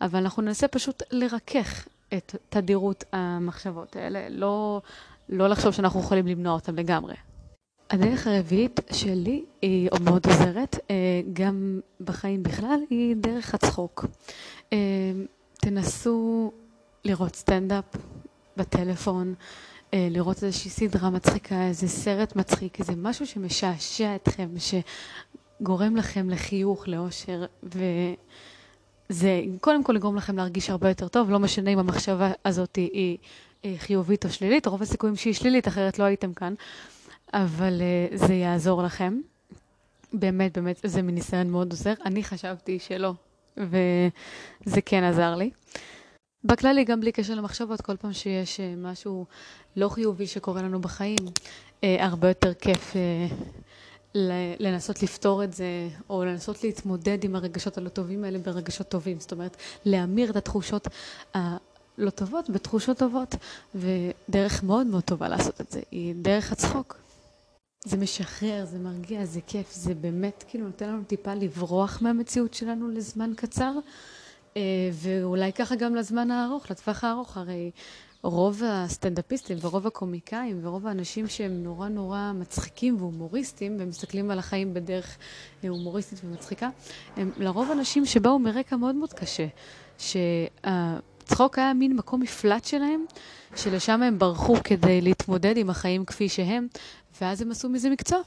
אבל 0.00 0.18
אנחנו 0.18 0.42
ננסה 0.42 0.68
פשוט 0.68 1.02
לרכך 1.10 1.88
את 2.14 2.34
תדירות 2.48 3.04
המחשבות 3.12 3.96
האלה, 3.96 4.28
לא, 4.28 4.80
לא 5.28 5.48
לחשוב 5.48 5.72
שאנחנו 5.72 6.00
יכולים 6.00 6.26
למנוע 6.26 6.52
אותם 6.52 6.76
לגמרי. 6.76 7.14
הדרך 7.90 8.26
הרביעית 8.26 8.80
שלי 8.92 9.44
היא 9.62 9.88
מאוד 10.04 10.26
עוזרת, 10.26 10.76
אה, 10.90 10.94
גם 11.32 11.80
בחיים 12.00 12.42
בכלל, 12.42 12.80
היא 12.90 13.16
דרך 13.16 13.54
הצחוק. 13.54 14.04
אה, 14.72 14.78
תנסו 15.60 16.52
לראות 17.04 17.36
סטנדאפ 17.36 17.84
בטלפון, 18.56 19.34
אה, 19.38 19.44
לראות 20.10 20.44
איזושהי 20.44 20.70
סדרה 20.70 21.10
מצחיקה, 21.10 21.62
איזה 21.62 21.88
סרט 21.88 22.36
מצחיק, 22.36 22.80
איזה 22.80 22.92
משהו 22.96 23.26
שמשעשע 23.26 24.16
אתכם, 24.16 24.48
שגורם 25.60 25.96
לכם 25.96 26.30
לחיוך, 26.30 26.88
לאושר, 26.88 27.44
וזה 27.62 29.42
קודם 29.60 29.84
כל 29.84 29.96
יגרום 29.96 30.16
לכם 30.16 30.36
להרגיש 30.36 30.70
הרבה 30.70 30.88
יותר 30.88 31.08
טוב, 31.08 31.30
לא 31.30 31.38
משנה 31.38 31.70
אם 31.70 31.78
המחשבה 31.78 32.32
הזאת 32.44 32.76
היא 32.76 33.18
חיובית 33.78 34.24
או 34.24 34.30
שלילית, 34.30 34.66
רוב 34.66 34.82
הסיכויים 34.82 35.16
שהיא 35.16 35.34
שלילית, 35.34 35.68
אחרת 35.68 35.98
לא 35.98 36.04
הייתם 36.04 36.32
כאן, 36.32 36.54
אבל 37.32 37.80
אה, 37.80 38.16
זה 38.16 38.34
יעזור 38.34 38.82
לכם. 38.82 39.20
באמת, 40.12 40.58
באמת, 40.58 40.80
זה 40.84 41.02
מניסיון 41.02 41.50
מאוד 41.50 41.70
עוזר. 41.70 41.92
אני 42.04 42.24
חשבתי 42.24 42.78
שלא, 42.78 43.12
וזה 43.56 44.80
כן 44.86 45.04
עזר 45.04 45.34
לי. 45.34 45.50
בכללי, 46.44 46.84
גם 46.84 47.00
בלי 47.00 47.12
קשר 47.12 47.34
למחשבות, 47.34 47.80
כל 47.80 47.96
פעם 47.96 48.12
שיש 48.12 48.60
אה, 48.60 48.74
משהו 48.76 49.26
לא 49.76 49.88
חיובי 49.88 50.26
שקורה 50.26 50.62
לנו 50.62 50.80
בחיים, 50.80 51.18
אה, 51.84 52.04
הרבה 52.06 52.28
יותר 52.28 52.54
כיף 52.54 52.96
אה, 52.96 53.26
לנסות 54.58 55.02
לפתור 55.02 55.44
את 55.44 55.52
זה, 55.52 55.88
או 56.10 56.24
לנסות 56.24 56.64
להתמודד 56.64 57.24
עם 57.24 57.36
הרגשות 57.36 57.78
הלא 57.78 57.88
טובים 57.88 58.24
האלה 58.24 58.38
ברגשות 58.38 58.88
טובים. 58.88 59.20
זאת 59.20 59.32
אומרת, 59.32 59.56
להמיר 59.84 60.30
את 60.30 60.36
התחושות 60.36 60.88
הלא 61.34 62.10
טובות 62.14 62.50
בתחושות 62.50 62.98
טובות, 62.98 63.34
ודרך 63.74 64.62
מאוד 64.62 64.86
מאוד 64.86 65.02
טובה 65.02 65.28
לעשות 65.28 65.60
את 65.60 65.70
זה, 65.70 65.80
היא 65.90 66.14
דרך 66.14 66.52
הצחוק. 66.52 66.98
זה 67.84 67.96
משחרר, 67.96 68.64
זה 68.64 68.78
מרגיע, 68.78 69.24
זה 69.24 69.40
כיף, 69.46 69.72
זה 69.72 69.94
באמת 69.94 70.44
כאילו 70.48 70.66
נותן 70.66 70.88
לנו 70.88 71.04
טיפה 71.04 71.34
לברוח 71.34 72.02
מהמציאות 72.02 72.54
שלנו 72.54 72.88
לזמן 72.88 73.32
קצר. 73.36 73.72
אה, 74.56 74.60
ואולי 74.92 75.52
ככה 75.52 75.76
גם 75.76 75.94
לזמן 75.94 76.30
הארוך, 76.30 76.70
לטווח 76.70 77.04
הארוך, 77.04 77.36
הרי 77.36 77.70
רוב 78.22 78.62
הסטנדאפיסטים 78.64 79.58
ורוב 79.60 79.86
הקומיקאים 79.86 80.58
ורוב 80.62 80.86
האנשים 80.86 81.28
שהם 81.28 81.62
נורא 81.62 81.88
נורא 81.88 82.32
מצחיקים 82.34 82.96
והומוריסטים 82.98 83.76
ומסתכלים 83.78 84.30
על 84.30 84.38
החיים 84.38 84.74
בדרך 84.74 85.18
אה, 85.64 85.68
הומוריסטית 85.68 86.20
ומצחיקה, 86.24 86.68
הם 87.16 87.30
לרוב 87.36 87.70
אנשים 87.70 88.04
שבאו 88.04 88.38
מרקע 88.38 88.76
מאוד 88.76 88.94
מאוד 88.94 89.12
קשה, 89.12 89.46
שהצחוק 89.98 91.58
היה 91.58 91.74
מין 91.74 91.96
מקום 91.96 92.20
מפלט 92.20 92.64
שלהם, 92.64 93.04
שלשם 93.56 94.02
הם 94.02 94.18
ברחו 94.18 94.56
כדי 94.64 95.00
להתמודד 95.00 95.56
עם 95.56 95.70
החיים 95.70 96.04
כפי 96.04 96.28
שהם, 96.28 96.66
ואז 97.20 97.42
הם 97.42 97.50
עשו 97.50 97.68
מזה 97.68 97.90
מקצוע. 97.90 98.18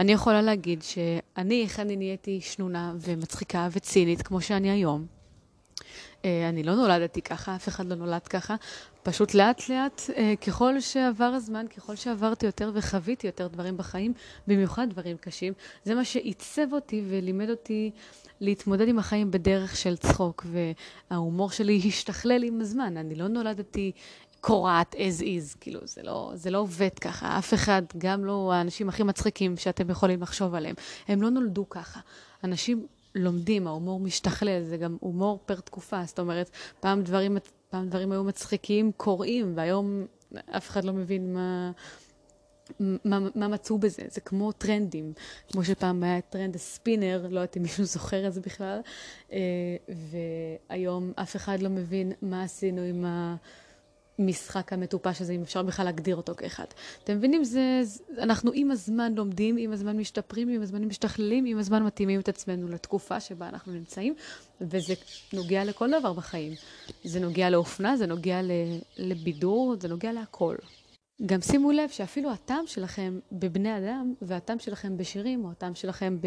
אני 0.00 0.12
יכולה 0.12 0.42
להגיד 0.42 0.82
שאני, 0.82 1.62
איך 1.62 1.80
אני 1.80 1.96
נהייתי 1.96 2.40
שנונה 2.40 2.94
ומצחיקה 3.00 3.68
וצינית 3.72 4.22
כמו 4.22 4.40
שאני 4.40 4.70
היום, 4.70 5.17
אני 6.24 6.62
לא 6.62 6.74
נולדתי 6.74 7.22
ככה, 7.22 7.56
אף 7.56 7.68
אחד 7.68 7.86
לא 7.86 7.94
נולד 7.94 8.28
ככה. 8.28 8.56
פשוט 9.02 9.34
לאט 9.34 9.68
לאט, 9.68 10.02
אה, 10.16 10.34
ככל 10.46 10.80
שעבר 10.80 11.24
הזמן, 11.24 11.66
ככל 11.76 11.96
שעברתי 11.96 12.46
יותר 12.46 12.70
וחוויתי 12.74 13.26
יותר 13.26 13.46
דברים 13.48 13.76
בחיים, 13.76 14.12
במיוחד 14.46 14.90
דברים 14.90 15.16
קשים, 15.16 15.52
זה 15.84 15.94
מה 15.94 16.04
שעיצב 16.04 16.72
אותי 16.72 17.02
ולימד 17.08 17.50
אותי 17.50 17.90
להתמודד 18.40 18.88
עם 18.88 18.98
החיים 18.98 19.30
בדרך 19.30 19.76
של 19.76 19.96
צחוק, 19.96 20.46
וההומור 21.10 21.50
שלי 21.50 21.80
השתכלל 21.88 22.42
עם 22.42 22.60
הזמן. 22.60 22.96
אני 22.96 23.14
לא 23.14 23.28
נולדתי 23.28 23.92
קורעת 24.40 24.94
as 24.94 25.20
is, 25.20 25.56
כאילו, 25.60 25.80
זה 25.84 26.02
לא, 26.02 26.32
זה 26.34 26.50
לא 26.50 26.58
עובד 26.58 26.98
ככה. 27.00 27.38
אף 27.38 27.54
אחד, 27.54 27.82
גם 27.98 28.24
לא 28.24 28.52
האנשים 28.52 28.88
הכי 28.88 29.02
מצחיקים 29.02 29.56
שאתם 29.56 29.90
יכולים 29.90 30.22
לחשוב 30.22 30.54
עליהם, 30.54 30.74
הם 31.08 31.22
לא 31.22 31.30
נולדו 31.30 31.68
ככה. 31.68 32.00
אנשים 32.44 32.86
לומדים, 33.14 33.66
ההומור 33.66 34.00
משתכלל, 34.00 34.62
זה 34.62 34.76
גם 34.76 34.96
הומור 35.00 35.38
פר 35.46 35.60
תקופה, 35.60 36.02
זאת 36.06 36.18
אומרת, 36.18 36.50
פעם 36.80 37.02
דברים, 37.02 37.36
פעם 37.70 37.88
דברים 37.88 38.12
היו 38.12 38.24
מצחיקים, 38.24 38.92
קוראים, 38.92 39.52
והיום 39.56 40.06
אף 40.50 40.68
אחד 40.70 40.84
לא 40.84 40.92
מבין 40.92 41.34
מה... 41.34 41.72
מה, 42.80 43.18
מה 43.34 43.48
מצאו 43.48 43.78
בזה? 43.78 44.02
זה 44.08 44.20
כמו 44.20 44.52
טרנדים, 44.52 45.12
כמו 45.52 45.64
שפעם 45.64 46.02
היה 46.02 46.20
טרנד 46.20 46.54
הספינר, 46.54 47.26
לא 47.30 47.40
יודעת 47.40 47.56
אם 47.56 47.62
מישהו 47.62 47.84
זוכר 47.84 48.28
את 48.28 48.32
זה 48.32 48.40
בכלל, 48.40 48.80
אה, 49.32 49.76
והיום 50.68 51.12
אף 51.16 51.36
אחד 51.36 51.62
לא 51.62 51.68
מבין 51.68 52.12
מה 52.22 52.42
עשינו 52.42 52.82
עם 52.82 53.04
ה... 53.04 53.36
המשחק 54.18 54.72
המטופש 54.72 55.20
הזה, 55.20 55.32
אם 55.32 55.42
אפשר 55.42 55.62
בכלל 55.62 55.84
להגדיר 55.84 56.16
אותו 56.16 56.34
כאחד. 56.34 56.64
אתם 57.04 57.16
מבינים? 57.16 57.44
זה, 57.44 57.80
אנחנו 58.18 58.50
עם 58.54 58.70
הזמן 58.70 59.14
לומדים, 59.14 59.56
עם 59.56 59.72
הזמן 59.72 59.96
משתפרים, 59.96 60.48
עם 60.48 60.62
הזמן 60.62 60.84
משתכללים, 60.84 61.44
עם 61.44 61.58
הזמן 61.58 61.82
מתאימים 61.82 62.20
את 62.20 62.28
עצמנו 62.28 62.68
לתקופה 62.68 63.20
שבה 63.20 63.48
אנחנו 63.48 63.72
נמצאים, 63.72 64.14
וזה 64.60 64.94
נוגע 65.32 65.64
לכל 65.64 65.90
דבר 66.00 66.12
בחיים. 66.12 66.52
זה 67.04 67.20
נוגע 67.20 67.50
לאופנה, 67.50 67.96
זה 67.96 68.06
נוגע 68.06 68.40
לבידור, 68.96 69.74
זה 69.80 69.88
נוגע 69.88 70.12
להכל. 70.12 70.56
גם 71.26 71.40
שימו 71.40 71.72
לב 71.72 71.88
שאפילו 71.88 72.30
הטעם 72.30 72.66
שלכם 72.66 73.18
בבני 73.32 73.78
אדם 73.78 74.14
והטעם 74.22 74.58
שלכם 74.58 74.96
בשירים 74.96 75.44
או 75.44 75.50
הטעם 75.50 75.74
שלכם 75.74 76.18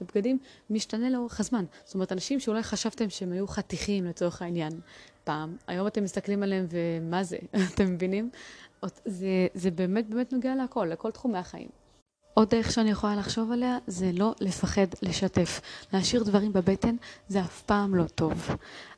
בבגדים 0.00 0.38
משתנה 0.70 1.10
לאורך 1.10 1.40
הזמן. 1.40 1.64
זאת 1.84 1.94
אומרת, 1.94 2.12
אנשים 2.12 2.40
שאולי 2.40 2.62
חשבתם 2.62 3.10
שהם 3.10 3.32
היו 3.32 3.46
חתיכים 3.46 4.04
לצורך 4.04 4.42
העניין 4.42 4.72
פעם, 5.24 5.56
היום 5.66 5.86
אתם 5.86 6.04
מסתכלים 6.04 6.42
עליהם 6.42 6.66
ומה 6.70 7.22
זה, 7.24 7.36
אתם 7.74 7.92
מבינים? 7.94 8.30
זה, 9.04 9.46
זה 9.54 9.70
באמת 9.70 10.08
באמת 10.08 10.32
נוגע 10.32 10.54
להכל, 10.54 10.88
לכל 10.92 11.10
תחומי 11.10 11.38
החיים. 11.38 11.68
עוד 12.34 12.50
דרך 12.50 12.72
שאני 12.72 12.90
יכולה 12.90 13.16
לחשוב 13.16 13.52
עליה 13.52 13.78
זה 13.86 14.10
לא 14.14 14.34
לפחד 14.40 14.86
לשתף. 15.02 15.60
להשאיר 15.92 16.22
דברים 16.22 16.52
בבטן 16.52 16.96
זה 17.28 17.40
אף 17.40 17.62
פעם 17.62 17.94
לא 17.94 18.04
טוב. 18.04 18.50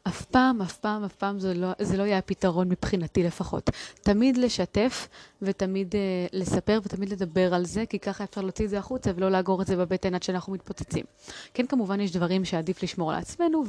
אף 0.09 0.25
פעם, 0.25 0.63
אף 0.63 0.77
פעם, 0.77 1.05
אף 1.05 1.15
פעם 1.15 1.39
זה 1.39 1.55
לא, 1.55 1.69
זה 1.81 1.97
לא 1.97 2.03
יהיה 2.03 2.19
הפתרון 2.19 2.69
מבחינתי 2.69 3.23
לפחות. 3.23 3.71
תמיד 4.03 4.37
לשתף 4.37 5.09
ותמיד 5.43 5.93
uh, 5.93 5.97
לספר 6.33 6.81
ותמיד 6.85 7.09
לדבר 7.13 7.55
על 7.55 7.65
זה, 7.65 7.87
כי 7.87 7.99
ככה 7.99 8.25
אפשר 8.25 8.41
להוציא 8.41 8.65
את 8.65 8.71
זה 8.71 8.79
החוצה 8.79 9.11
ולא 9.17 9.31
לאגור 9.31 9.63
את 9.63 9.67
זה 9.67 9.77
בבטן 9.77 10.15
עד 10.15 10.23
שאנחנו 10.23 10.53
מתפוצצים. 10.53 11.05
כן, 11.55 11.67
כמובן 11.67 12.01
יש 12.01 12.13
דברים 12.13 12.45
שעדיף 12.45 12.83
לשמור 12.83 13.13
על 13.13 13.19
עצמנו 13.19 13.65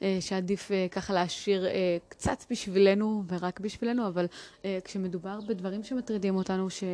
ושעדיף 0.00 0.68
uh, 0.68 0.70
uh, 0.70 0.94
ככה 0.94 1.14
להשאיר 1.14 1.66
uh, 1.66 1.68
קצת 2.08 2.44
בשבילנו 2.50 3.22
ורק 3.28 3.60
בשבילנו, 3.60 4.06
אבל 4.06 4.26
uh, 4.26 4.64
כשמדובר 4.84 5.38
בדברים 5.48 5.84
שמטרידים 5.84 6.36
אותנו, 6.36 6.70
ש... 6.70 6.84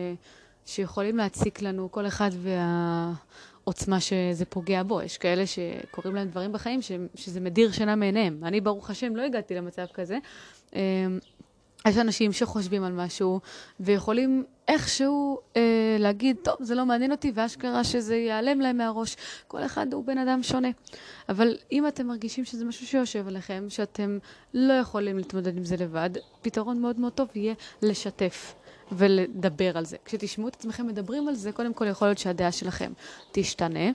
שיכולים 0.67 1.17
להציק 1.17 1.63
לנו, 1.63 1.93
כל 1.93 2.07
אחד 2.07 2.31
והעוצמה 3.63 4.01
שזה 4.01 4.45
פוגע 4.45 4.83
בו. 4.83 5.03
יש 5.03 5.19
כאלה 5.19 5.45
שקורים 5.47 6.15
להם 6.15 6.29
דברים 6.29 6.53
בחיים 6.53 6.83
ש, 6.83 6.93
שזה 7.15 7.41
מדיר 7.41 7.73
שינה 7.73 7.97
מעיניהם. 7.97 8.45
אני, 8.45 8.61
ברוך 8.61 8.91
השם, 8.91 9.17
לא 9.17 9.23
הגעתי 9.23 9.55
למצב 9.55 9.87
כזה. 9.95 10.19
אמ, 10.77 11.19
יש 11.89 11.99
אנשים 11.99 12.33
שחושבים 12.33 12.85
על 12.85 12.93
משהו 12.93 13.41
ויכולים 13.81 14.45
איכשהו 14.69 15.39
אה, 15.57 15.97
להגיד, 15.99 16.37
טוב, 16.43 16.57
זה 16.61 16.75
לא 16.75 16.87
מעניין 16.87 17.13
אותי, 17.13 17.33
ואשכרה 17.35 17.85
שזה 17.85 18.17
ייעלם 18.17 18.61
להם 18.61 18.77
מהראש. 18.77 19.17
כל 19.49 19.65
אחד 19.65 19.93
הוא 19.93 20.05
בן 20.05 20.19
אדם 20.19 20.43
שונה. 20.43 20.69
אבל 21.29 21.57
אם 21.73 21.89
אתם 21.89 22.07
מרגישים 22.07 22.45
שזה 22.45 22.65
משהו 22.65 22.87
שיושב 22.87 23.29
עליכם, 23.29 23.65
שאתם 23.69 24.19
לא 24.55 24.73
יכולים 24.73 25.17
להתמודד 25.17 25.57
עם 25.57 25.65
זה 25.65 25.77
לבד, 25.77 26.11
פתרון 26.43 26.81
מאוד 26.81 27.01
מאוד 27.01 27.13
טוב 27.13 27.29
יהיה 27.35 27.55
לשתף. 27.83 28.55
ולדבר 28.93 29.79
על 29.79 29.85
זה. 29.85 29.97
כשתשמעו 30.05 30.49
את 30.49 30.55
עצמכם 30.55 30.87
מדברים 30.87 31.29
על 31.29 31.35
זה, 31.35 31.53
קודם 31.53 31.75
כל 31.75 31.87
יכול 31.87 32.09
להיות 32.09 32.19
שהדעה 32.19 32.53
שלכם 32.53 32.93
תשתנה, 33.33 33.91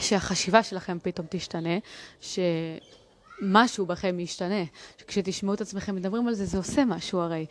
שהחשיבה 0.00 0.62
שלכם 0.62 0.98
פתאום 1.02 1.26
תשתנה, 1.30 1.78
שמשהו 2.20 3.86
בכם 3.86 4.20
ישתנה. 4.20 4.64
כשתשמעו 5.06 5.54
את 5.54 5.60
עצמכם 5.60 5.94
מדברים 5.94 6.28
על 6.28 6.34
זה, 6.34 6.44
זה 6.44 6.58
עושה 6.58 6.84
משהו 6.84 7.20
הרי. 7.20 7.46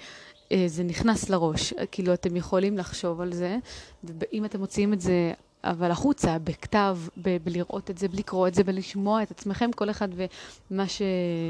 אה, 0.51 0.63
זה 0.67 0.83
נכנס 0.83 1.29
לראש, 1.29 1.73
כאילו 1.91 2.13
אתם 2.13 2.35
יכולים 2.35 2.77
לחשוב 2.77 3.21
על 3.21 3.33
זה, 3.33 3.57
ואם 4.03 4.45
אתם 4.45 4.59
מוציאים 4.59 4.93
את 4.93 5.01
זה 5.01 5.33
אבל 5.63 5.91
החוצה, 5.91 6.37
בכתב, 6.39 6.97
בלראות 7.43 7.89
את 7.89 7.97
זה, 7.97 8.07
בלקרוא 8.07 8.47
את 8.47 8.53
זה, 8.53 8.63
בלשמוע 8.63 9.23
את 9.23 9.31
עצמכם, 9.31 9.71
כל 9.71 9.89
אחד 9.89 10.07
ומה 10.71 10.87
ש... 10.87 11.01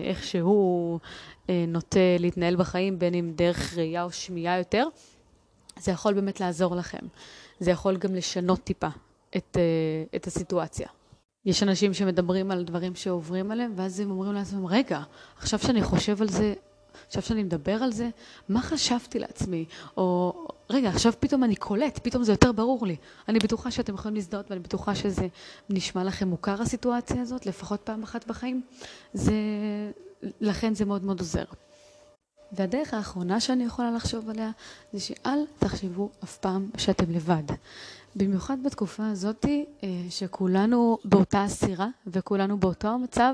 איך 0.03 0.23
שהוא 0.23 0.99
אה, 1.49 1.65
נוטה 1.67 1.99
להתנהל 2.19 2.55
בחיים, 2.55 2.99
בין 2.99 3.13
אם 3.13 3.31
דרך 3.35 3.77
ראייה 3.77 4.03
או 4.03 4.11
שמיעה 4.11 4.57
יותר, 4.57 4.87
זה 5.79 5.91
יכול 5.91 6.13
באמת 6.13 6.39
לעזור 6.39 6.75
לכם. 6.75 7.07
זה 7.59 7.71
יכול 7.71 7.97
גם 7.97 8.15
לשנות 8.15 8.63
טיפה 8.63 8.87
את, 9.37 9.57
אה, 9.57 10.03
את 10.15 10.27
הסיטואציה. 10.27 10.87
יש 11.45 11.63
אנשים 11.63 11.93
שמדברים 11.93 12.51
על 12.51 12.63
דברים 12.63 12.95
שעוברים 12.95 13.51
עליהם, 13.51 13.73
ואז 13.75 13.99
הם 13.99 14.11
אומרים 14.11 14.33
לעצמם, 14.33 14.65
רגע, 14.65 15.01
עכשיו 15.37 15.59
שאני 15.59 15.83
חושב 15.83 16.21
על 16.21 16.29
זה, 16.29 16.53
עכשיו 17.07 17.23
שאני 17.23 17.43
מדבר 17.43 17.83
על 17.83 17.91
זה, 17.91 18.09
מה 18.49 18.61
חשבתי 18.61 19.19
לעצמי? 19.19 19.65
או 19.97 20.33
רגע, 20.69 20.89
עכשיו 20.89 21.13
פתאום 21.19 21.43
אני 21.43 21.55
קולט, 21.55 21.99
פתאום 22.03 22.23
זה 22.23 22.31
יותר 22.31 22.51
ברור 22.51 22.85
לי. 22.87 22.95
אני 23.27 23.39
בטוחה 23.39 23.71
שאתם 23.71 23.93
יכולים 23.93 24.15
להזדהות, 24.15 24.51
ואני 24.51 24.61
בטוחה 24.61 24.95
שזה 24.95 25.27
נשמע 25.69 26.03
לכם 26.03 26.27
מוכר 26.27 26.61
הסיטואציה 26.61 27.21
הזאת, 27.21 27.45
לפחות 27.45 27.81
פעם 27.83 28.03
אחת 28.03 28.27
בחיים. 28.27 28.61
זה, 29.13 29.33
לכן 30.41 30.73
זה 30.73 30.85
מאוד 30.85 31.03
מאוד 31.03 31.19
עוזר. 31.19 31.43
והדרך 32.51 32.93
האחרונה 32.93 33.39
שאני 33.39 33.63
יכולה 33.63 33.91
לחשוב 33.91 34.29
עליה, 34.29 34.51
זה 34.93 34.99
שאל 34.99 35.39
תחשבו 35.59 36.09
אף 36.23 36.37
פעם 36.37 36.69
שאתם 36.77 37.11
לבד. 37.11 37.43
במיוחד 38.15 38.57
בתקופה 38.63 39.07
הזאת, 39.07 39.45
אה, 39.83 39.89
שכולנו 40.09 40.97
באותה 41.05 41.43
הסירה 41.43 41.87
וכולנו 42.07 42.57
באותו 42.57 42.87
המצב, 42.87 43.33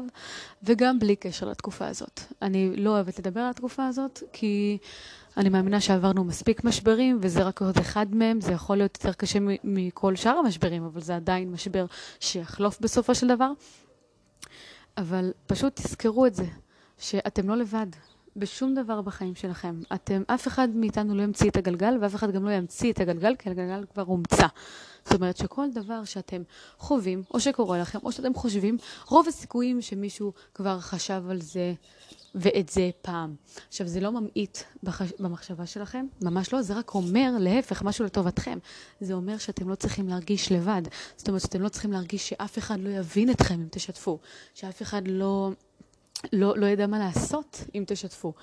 וגם 0.63 0.99
בלי 0.99 1.15
קשר 1.15 1.49
לתקופה 1.49 1.87
הזאת. 1.87 2.19
אני 2.41 2.75
לא 2.75 2.89
אוהבת 2.89 3.19
לדבר 3.19 3.39
על 3.39 3.49
התקופה 3.49 3.87
הזאת, 3.87 4.23
כי 4.33 4.77
אני 5.37 5.49
מאמינה 5.49 5.81
שעברנו 5.81 6.23
מספיק 6.23 6.63
משברים, 6.63 7.19
וזה 7.21 7.43
רק 7.43 7.61
עוד 7.61 7.77
אחד 7.77 8.15
מהם. 8.15 8.41
זה 8.41 8.51
יכול 8.51 8.77
להיות 8.77 8.97
יותר 9.03 9.13
קשה 9.13 9.39
מכל 9.63 10.15
שאר 10.15 10.37
המשברים, 10.37 10.83
אבל 10.83 11.01
זה 11.01 11.15
עדיין 11.15 11.51
משבר 11.51 11.85
שיחלוף 12.19 12.79
בסופו 12.81 13.15
של 13.15 13.27
דבר. 13.27 13.51
אבל 14.97 15.31
פשוט 15.47 15.75
תזכרו 15.75 16.25
את 16.25 16.35
זה, 16.35 16.45
שאתם 16.97 17.49
לא 17.49 17.57
לבד. 17.57 17.87
בשום 18.35 18.75
דבר 18.75 19.01
בחיים 19.01 19.35
שלכם. 19.35 19.79
אתם, 19.93 20.23
אף 20.27 20.47
אחד 20.47 20.69
מאיתנו 20.73 21.15
לא 21.15 21.21
ימציא 21.21 21.49
את 21.49 21.57
הגלגל, 21.57 21.97
ואף 22.01 22.15
אחד 22.15 22.31
גם 22.31 22.45
לא 22.45 22.51
ימציא 22.51 22.91
את 22.91 22.99
הגלגל, 22.99 23.35
כי 23.35 23.49
הגלגל 23.49 23.83
כבר 23.93 24.01
הומצא. 24.01 24.47
זאת 25.05 25.13
אומרת 25.13 25.37
שכל 25.37 25.67
דבר 25.73 26.03
שאתם 26.03 26.41
חווים, 26.77 27.23
או 27.33 27.39
שקורה 27.39 27.79
לכם, 27.79 27.99
או 28.03 28.11
שאתם 28.11 28.33
חושבים, 28.33 28.77
רוב 29.07 29.27
הסיכויים 29.27 29.81
שמישהו 29.81 30.33
כבר 30.53 30.79
חשב 30.79 31.23
על 31.29 31.41
זה 31.41 31.73
ואת 32.35 32.69
זה 32.69 32.89
פעם. 33.01 33.35
עכשיו, 33.67 33.87
זה 33.87 33.99
לא 33.99 34.11
ממעיט 34.11 34.57
בחש... 34.83 35.13
במחשבה 35.19 35.65
שלכם, 35.65 36.05
ממש 36.21 36.53
לא, 36.53 36.61
זה 36.61 36.73
רק 36.73 36.95
אומר, 36.95 37.31
להפך, 37.39 37.83
משהו 37.83 38.05
לטובתכם. 38.05 38.57
זה 39.01 39.13
אומר 39.13 39.37
שאתם 39.37 39.69
לא 39.69 39.75
צריכים 39.75 40.07
להרגיש 40.07 40.51
לבד. 40.51 40.81
זאת 41.17 41.27
אומרת 41.27 41.41
שאתם 41.41 41.61
לא 41.61 41.69
צריכים 41.69 41.91
להרגיש 41.91 42.29
שאף 42.29 42.57
אחד 42.57 42.79
לא 42.79 42.89
יבין 42.89 43.29
אתכם 43.29 43.55
אם 43.61 43.67
תשתפו, 43.71 44.19
שאף 44.53 44.81
אחד 44.81 45.01
לא... 45.07 45.51
לא, 46.33 46.57
לא 46.57 46.65
ידע 46.65 46.87
מה 46.87 46.99
לעשות 46.99 47.63
אם 47.75 47.83
תשתפו. 47.87 48.33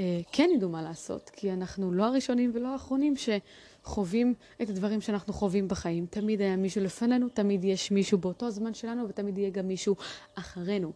אה, 0.00 0.20
כן 0.32 0.50
ידעו 0.54 0.70
מה 0.70 0.82
לעשות, 0.82 1.30
כי 1.30 1.52
אנחנו 1.52 1.92
לא 1.92 2.04
הראשונים 2.04 2.50
ולא 2.54 2.68
האחרונים 2.68 3.14
שחווים 3.16 4.34
את 4.62 4.68
הדברים 4.70 5.00
שאנחנו 5.00 5.32
חווים 5.32 5.68
בחיים. 5.68 6.06
תמיד 6.06 6.40
היה 6.40 6.56
מישהו 6.56 6.84
לפנינו, 6.84 7.28
תמיד 7.28 7.64
יש 7.64 7.90
מישהו 7.90 8.18
באותו 8.18 8.50
זמן 8.50 8.74
שלנו, 8.74 9.08
ותמיד 9.08 9.38
יהיה 9.38 9.50
גם 9.50 9.68
מישהו 9.68 9.96
אחרינו. 10.34 10.92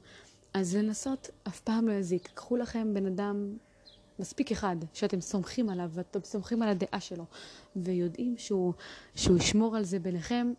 אז 0.54 0.76
לנסות 0.76 1.30
אף 1.48 1.60
פעם 1.60 1.88
לא 1.88 1.92
יזיק. 1.92 2.28
קחו 2.34 2.56
לכם 2.56 2.94
בן 2.94 3.06
אדם, 3.06 3.56
מספיק 4.18 4.52
אחד, 4.52 4.76
שאתם 4.92 5.20
סומכים 5.20 5.68
עליו, 5.68 5.90
ואתם 5.92 6.20
סומכים 6.24 6.62
על 6.62 6.68
הדעה 6.68 7.00
שלו, 7.00 7.24
ויודעים 7.76 8.34
שהוא, 8.38 8.72
שהוא 9.14 9.36
ישמור 9.36 9.76
על 9.76 9.84
זה 9.84 9.98
ביניכם, 9.98 10.52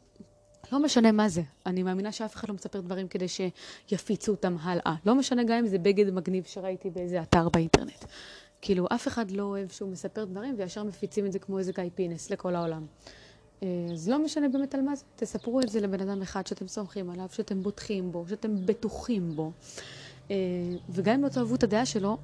לא 0.71 0.79
משנה 0.79 1.11
מה 1.11 1.29
זה. 1.29 1.41
אני 1.65 1.83
מאמינה 1.83 2.11
שאף 2.11 2.35
אחד 2.35 2.49
לא 2.49 2.55
מספר 2.55 2.81
דברים 2.81 3.07
כדי 3.07 3.25
שיפיצו 3.27 4.31
אותם 4.31 4.55
הלאה. 4.61 4.95
לא 5.05 5.15
משנה 5.15 5.43
גם 5.43 5.57
אם 5.57 5.67
זה 5.67 5.77
בגד 5.77 6.13
מגניב 6.13 6.43
שראיתי 6.43 6.89
באיזה 6.89 7.21
אתר 7.21 7.49
באינטרנט. 7.49 8.05
כאילו, 8.61 8.87
אף 8.91 9.07
אחד 9.07 9.31
לא 9.31 9.43
אוהב 9.43 9.69
שהוא 9.69 9.91
מספר 9.91 10.25
דברים 10.25 10.55
וישר 10.57 10.83
מפיצים 10.83 11.25
את 11.25 11.31
זה 11.31 11.39
כמו 11.39 11.59
איזה 11.59 11.71
גיא 11.71 11.83
פינס 11.95 12.29
לכל 12.29 12.55
העולם. 12.55 12.85
אה, 13.63 13.67
אז 13.93 14.09
לא 14.09 14.19
משנה 14.19 14.49
באמת 14.49 14.75
על 14.75 14.81
מה 14.81 14.95
זה, 14.95 15.03
תספרו 15.15 15.61
את 15.61 15.69
זה 15.69 15.79
לבן 15.79 16.09
אדם 16.09 16.21
אחד 16.21 16.47
שאתם 16.47 16.67
סומכים 16.67 17.09
עליו, 17.09 17.27
שאתם 17.31 17.63
בוטחים 17.63 18.11
בו, 18.11 18.25
שאתם 18.29 18.65
בטוחים 18.65 19.35
בו. 19.35 19.51
אה, 20.31 20.35
וגם 20.89 21.15
אם 21.15 21.23
לא 21.23 21.29
תאהבו 21.29 21.55
את 21.55 21.63
הדעה 21.63 21.85
שלו, 21.85 22.17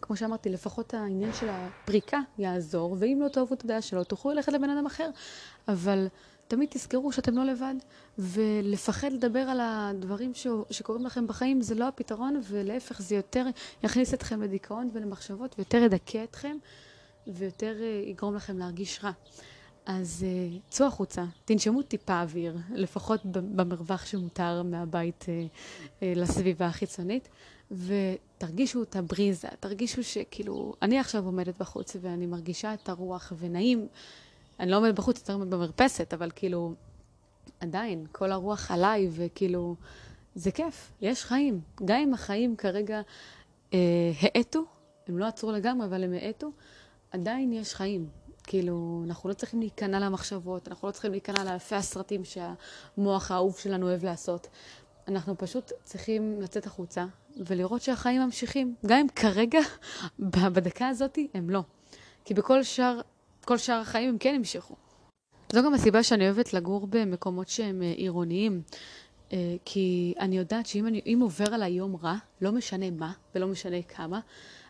כמו 0.00 0.16
שאמרתי, 0.16 0.48
לפחות 0.48 0.94
העניין 0.94 1.32
של 1.32 1.46
הפריקה 1.50 2.20
יעזור, 2.38 2.96
ואם 2.98 3.18
לא 3.22 3.28
תאהבו 3.28 3.54
את 3.54 3.64
הדעה 3.64 3.82
שלו, 3.82 4.04
תוכלו 4.04 4.32
ללכת 4.32 4.52
לבן 4.52 4.70
אדם 4.70 4.86
אחר. 4.86 5.10
אבל 5.68 6.06
תמיד 6.48 6.68
תזכרו 6.70 7.12
שאתם 7.12 7.36
לא 7.36 7.44
לבד, 7.44 7.74
ולפחד 8.18 9.12
לדבר 9.12 9.38
על 9.38 9.58
הדברים 9.62 10.34
ש... 10.34 10.46
שקורים 10.70 11.06
לכם 11.06 11.26
בחיים 11.26 11.62
זה 11.62 11.74
לא 11.74 11.88
הפתרון, 11.88 12.40
ולהפך 12.48 13.02
זה 13.02 13.14
יותר 13.14 13.46
יכניס 13.82 14.14
אתכם 14.14 14.42
לדיכאון 14.42 14.90
ולמחשבות, 14.92 15.54
ויותר 15.58 15.78
ידכא 15.78 16.24
אתכם, 16.24 16.56
ויותר 17.26 17.76
אה, 17.80 18.02
יגרום 18.06 18.34
לכם 18.34 18.58
להרגיש 18.58 19.04
רע. 19.04 19.10
אז 19.86 20.26
uh, 20.26 20.58
צאו 20.70 20.86
החוצה, 20.86 21.24
תנשמו 21.44 21.82
טיפה 21.82 22.22
אוויר, 22.22 22.56
לפחות 22.74 23.20
במרווח 23.24 24.06
שמותר 24.06 24.62
מהבית 24.62 25.24
uh, 25.24 26.02
לסביבה 26.02 26.66
החיצונית, 26.66 27.28
ותרגישו 27.70 28.82
את 28.82 28.96
הבריזה, 28.96 29.48
תרגישו 29.60 30.04
שכאילו, 30.04 30.74
אני 30.82 30.98
עכשיו 30.98 31.24
עומדת 31.24 31.58
בחוץ 31.58 31.96
ואני 32.00 32.26
מרגישה 32.26 32.74
את 32.74 32.88
הרוח 32.88 33.32
ונעים. 33.38 33.88
אני 34.60 34.70
לא 34.70 34.76
עומדת 34.76 34.94
בחוץ, 34.94 35.18
יותר 35.18 35.32
עומדת 35.32 35.48
במרפסת, 35.48 36.14
אבל 36.14 36.30
כאילו, 36.34 36.74
עדיין, 37.60 38.06
כל 38.12 38.32
הרוח 38.32 38.70
עליי, 38.70 39.08
וכאילו, 39.12 39.76
זה 40.34 40.50
כיף, 40.50 40.92
יש 41.00 41.24
חיים. 41.24 41.60
גם 41.84 41.96
אם 41.96 42.14
החיים 42.14 42.56
כרגע 42.56 43.00
אה, 43.74 43.78
האטו, 44.20 44.64
הם 45.08 45.18
לא 45.18 45.26
עצרו 45.26 45.52
לגמרי, 45.52 45.86
אבל 45.86 46.04
הם 46.04 46.12
האטו, 46.12 46.50
עדיין 47.10 47.52
יש 47.52 47.74
חיים. 47.74 48.08
כאילו, 48.42 49.02
אנחנו 49.06 49.28
לא 49.28 49.34
צריכים 49.34 49.60
להיכנע 49.60 50.00
למחשבות, 50.00 50.68
אנחנו 50.68 50.88
לא 50.88 50.92
צריכים 50.92 51.10
להיכנע 51.10 51.44
לאלפי 51.44 51.74
הסרטים 51.74 52.22
שהמוח 52.24 53.30
האהוב 53.30 53.58
שלנו 53.58 53.86
אוהב 53.86 54.04
לעשות. 54.04 54.48
אנחנו 55.08 55.38
פשוט 55.38 55.72
צריכים 55.84 56.40
לצאת 56.40 56.66
החוצה 56.66 57.06
ולראות 57.36 57.82
שהחיים 57.82 58.22
ממשיכים, 58.22 58.74
גם 58.86 58.98
אם 58.98 59.08
כרגע, 59.08 59.60
בדקה 60.54 60.88
הזאת, 60.88 61.18
הם 61.34 61.50
לא. 61.50 61.62
כי 62.24 62.34
בכל 62.34 62.62
שאר 62.62 63.00
כל 63.46 63.58
שאר 63.58 63.74
החיים 63.80 64.08
הם 64.08 64.18
כן 64.18 64.34
המשיכו. 64.34 64.74
זו 65.52 65.62
גם 65.64 65.74
הסיבה 65.74 66.02
שאני 66.02 66.24
אוהבת 66.24 66.52
לגור 66.52 66.86
במקומות 66.86 67.48
שהם 67.48 67.82
אה, 67.82 67.92
עירוניים. 67.92 68.62
אה, 69.32 69.56
כי 69.64 70.14
אני 70.20 70.38
יודעת 70.38 70.66
שאם 70.66 70.86
אני, 70.86 71.00
עובר 71.20 71.54
עליי 71.54 71.72
יום 71.72 71.96
רע, 71.96 72.16
לא 72.40 72.52
משנה 72.52 72.90
מה 72.90 73.12
ולא 73.34 73.46
משנה 73.46 73.82
כמה, 73.82 74.20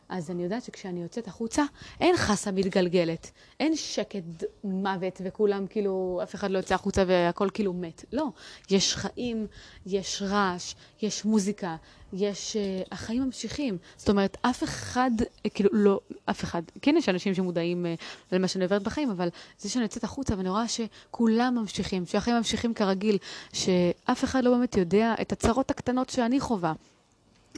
אז 0.09 0.31
אני 0.31 0.43
יודעת 0.43 0.65
שכשאני 0.65 1.03
יוצאת 1.03 1.29
החוצה, 1.29 1.65
אין 2.01 2.17
חסה 2.17 2.51
מתגלגלת, 2.51 3.31
אין 3.61 3.77
שקט 3.77 4.45
מוות 4.65 5.21
וכולם 5.25 5.67
כאילו, 5.67 6.21
אף 6.23 6.35
אחד 6.35 6.51
לא 6.51 6.59
יוצא 6.59 6.75
החוצה 6.75 7.05
והכל 7.07 7.49
כאילו 7.55 7.73
מת. 7.73 8.05
לא, 8.13 8.27
יש 8.71 8.97
חיים, 8.97 9.47
יש 9.87 10.23
רעש, 10.23 10.75
יש 11.03 11.25
מוזיקה, 11.25 11.77
יש... 12.13 12.57
Uh, 12.57 12.89
החיים 12.93 13.23
ממשיכים. 13.23 13.79
זאת 13.97 14.09
אומרת, 14.09 14.37
אף 14.43 14.65
אחד, 14.65 15.11
uh, 15.21 15.49
כאילו, 15.55 15.71
לא, 15.73 16.01
אף 16.25 16.45
אחד, 16.45 16.63
כן 16.83 16.95
יש 16.99 17.09
אנשים 17.09 17.35
שמודעים 17.35 17.87
uh, 17.87 18.05
למה 18.33 18.49
שאני 18.49 18.65
עוברת 18.65 18.83
בחיים, 18.83 19.11
אבל 19.11 19.29
זה 19.59 19.69
שאני 19.71 19.83
יוצאת 19.83 20.05
החוצה 20.05 20.35
ואני 20.37 20.49
רואה 20.49 20.65
שכולם 20.69 21.55
ממשיכים, 21.61 22.07
שהחיים 22.07 22.37
ממשיכים 22.37 22.75
כרגיל, 22.75 23.19
שאף 23.53 24.25
אחד 24.25 24.45
לא 24.45 24.51
באמת 24.51 24.77
יודע 24.77 25.15
את 25.21 25.33
הצרות 25.33 25.71
הקטנות 25.71 26.11
שאני 26.11 26.41
חווה. 26.41 26.73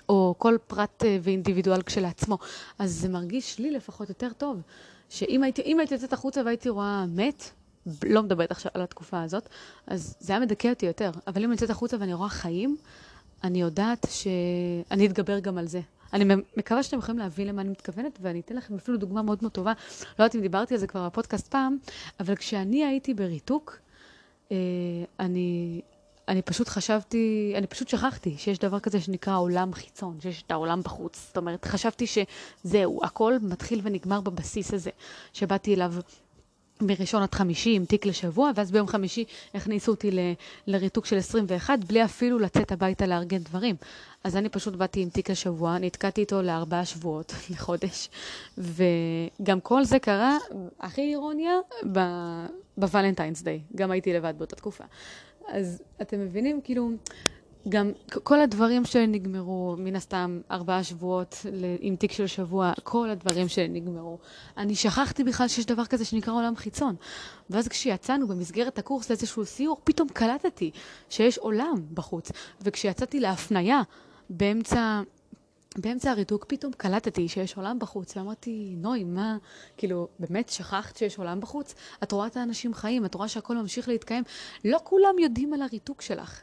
או 0.08 0.34
כל 0.38 0.56
פרט 0.66 1.04
אה, 1.04 1.18
ואינדיבידואל 1.22 1.82
כשלעצמו. 1.82 2.38
אז 2.78 2.92
זה 2.92 3.08
מרגיש 3.08 3.58
לי 3.58 3.70
לפחות 3.70 4.08
יותר 4.08 4.28
טוב, 4.38 4.60
שאם 5.08 5.42
הייתי, 5.42 5.62
הייתי 5.62 5.94
יוצאת 5.94 6.12
החוצה 6.12 6.42
והייתי 6.44 6.68
רואה 6.68 7.06
מת, 7.06 7.50
לא 8.04 8.22
מדברת 8.22 8.50
עכשיו 8.50 8.72
על 8.74 8.82
התקופה 8.82 9.22
הזאת, 9.22 9.48
אז 9.86 10.16
זה 10.20 10.32
היה 10.32 10.40
מדכא 10.40 10.68
אותי 10.68 10.86
יותר. 10.86 11.10
אבל 11.26 11.42
אם 11.42 11.44
אני 11.44 11.54
יוצאת 11.54 11.70
החוצה 11.70 11.96
ואני 12.00 12.14
רואה 12.14 12.28
חיים, 12.28 12.76
אני 13.44 13.60
יודעת 13.60 14.06
שאני 14.10 15.06
אתגבר 15.06 15.38
גם 15.38 15.58
על 15.58 15.66
זה. 15.66 15.80
אני 16.12 16.34
מקווה 16.56 16.82
שאתם 16.82 16.98
יכולים 16.98 17.18
להבין 17.18 17.46
למה 17.46 17.62
אני 17.62 17.70
מתכוונת, 17.70 18.18
ואני 18.22 18.40
אתן 18.40 18.56
לכם 18.56 18.74
אפילו 18.74 18.98
דוגמה 18.98 19.22
מאוד 19.22 19.38
מאוד 19.40 19.52
טובה. 19.52 19.72
לא 20.18 20.24
יודעת 20.24 20.34
אם 20.34 20.40
דיברתי 20.40 20.74
על 20.74 20.80
זה 20.80 20.86
כבר 20.86 21.06
בפודקאסט 21.06 21.48
פעם, 21.48 21.76
אבל 22.20 22.36
כשאני 22.36 22.84
הייתי 22.84 23.14
בריתוק, 23.14 23.78
אה, 24.52 24.56
אני, 25.20 25.80
אני 26.28 26.42
פשוט 26.42 26.68
חשבתי, 26.68 27.52
אני 27.56 27.66
פשוט 27.66 27.88
שכחתי 27.88 28.34
שיש 28.38 28.58
דבר 28.58 28.80
כזה 28.80 29.00
שנקרא 29.00 29.38
עולם 29.38 29.74
חיצון, 29.74 30.18
שיש 30.20 30.42
את 30.46 30.50
העולם 30.50 30.82
בחוץ. 30.82 31.26
זאת 31.26 31.36
אומרת, 31.36 31.64
חשבתי 31.64 32.06
שזהו, 32.06 33.00
הכל 33.04 33.34
מתחיל 33.42 33.80
ונגמר 33.82 34.20
בבסיס 34.20 34.74
הזה, 34.74 34.90
שבאתי 35.32 35.74
אליו 35.74 35.94
מראשון 36.80 37.22
עד 37.22 37.34
חמישי 37.34 37.74
עם 37.74 37.84
תיק 37.84 38.06
לשבוע, 38.06 38.50
ואז 38.54 38.70
ביום 38.70 38.86
חמישי 38.86 39.24
הכניסו 39.54 39.92
אותי 39.92 40.10
ל, 40.10 40.18
לריתוק 40.66 41.06
של 41.06 41.16
21, 41.16 41.78
בלי 41.78 42.04
אפילו 42.04 42.38
לצאת 42.38 42.72
הביתה 42.72 43.06
לארגן 43.06 43.38
דברים. 43.38 43.76
אז 44.24 44.36
אני 44.36 44.48
פשוט 44.48 44.74
באתי 44.74 45.00
עם 45.00 45.08
תיק 45.08 45.30
לשבוע, 45.30 45.78
נתקעתי 45.78 46.20
איתו 46.20 46.42
לארבעה 46.42 46.84
שבועות, 46.84 47.34
לחודש, 47.50 48.08
וגם 48.58 49.60
כל 49.60 49.84
זה 49.84 49.98
קרה, 49.98 50.36
הכי 50.80 51.00
אירוניה, 51.00 51.52
בוולנטיינס 52.76 53.42
דיי. 53.42 53.60
גם 53.76 53.90
הייתי 53.90 54.12
לבד 54.12 54.34
באותה 54.38 54.56
תקופה. 54.56 54.84
אז 55.48 55.82
אתם 56.02 56.20
מבינים, 56.20 56.60
כאילו, 56.60 56.90
גם 57.68 57.92
כל 58.08 58.40
הדברים 58.40 58.84
שנגמרו, 58.84 59.76
מן 59.78 59.96
הסתם, 59.96 60.40
ארבעה 60.50 60.84
שבועות 60.84 61.46
עם 61.80 61.96
תיק 61.96 62.12
של 62.12 62.26
שבוע, 62.26 62.72
כל 62.82 63.10
הדברים 63.10 63.48
שנגמרו. 63.48 64.18
אני 64.56 64.74
שכחתי 64.74 65.24
בכלל 65.24 65.48
שיש 65.48 65.66
דבר 65.66 65.84
כזה 65.84 66.04
שנקרא 66.04 66.34
עולם 66.34 66.56
חיצון. 66.56 66.94
ואז 67.50 67.68
כשיצאנו 67.68 68.28
במסגרת 68.28 68.78
הקורס 68.78 69.10
לאיזשהו 69.10 69.44
סיור, 69.44 69.80
פתאום 69.84 70.08
קלטתי 70.08 70.70
שיש 71.10 71.38
עולם 71.38 71.74
בחוץ. 71.94 72.32
וכשיצאתי 72.62 73.20
להפנייה 73.20 73.82
באמצע... 74.30 75.02
באמצע 75.80 76.10
הריתוק 76.10 76.44
פתאום 76.48 76.72
קלטתי 76.72 77.28
שיש 77.28 77.56
עולם 77.56 77.78
בחוץ, 77.78 78.16
ואמרתי, 78.16 78.74
נוי, 78.76 79.04
מה, 79.04 79.36
כאילו, 79.76 80.08
באמת 80.18 80.48
שכחת 80.48 80.96
שיש 80.96 81.18
עולם 81.18 81.40
בחוץ? 81.40 81.74
את 82.02 82.12
רואה 82.12 82.26
את 82.26 82.36
האנשים 82.36 82.74
חיים, 82.74 83.04
את 83.04 83.14
רואה 83.14 83.28
שהכל 83.28 83.56
ממשיך 83.56 83.88
להתקיים. 83.88 84.24
לא 84.64 84.78
כולם 84.84 85.18
יודעים 85.18 85.54
על 85.54 85.62
הריתוק 85.62 86.02
שלך. 86.02 86.42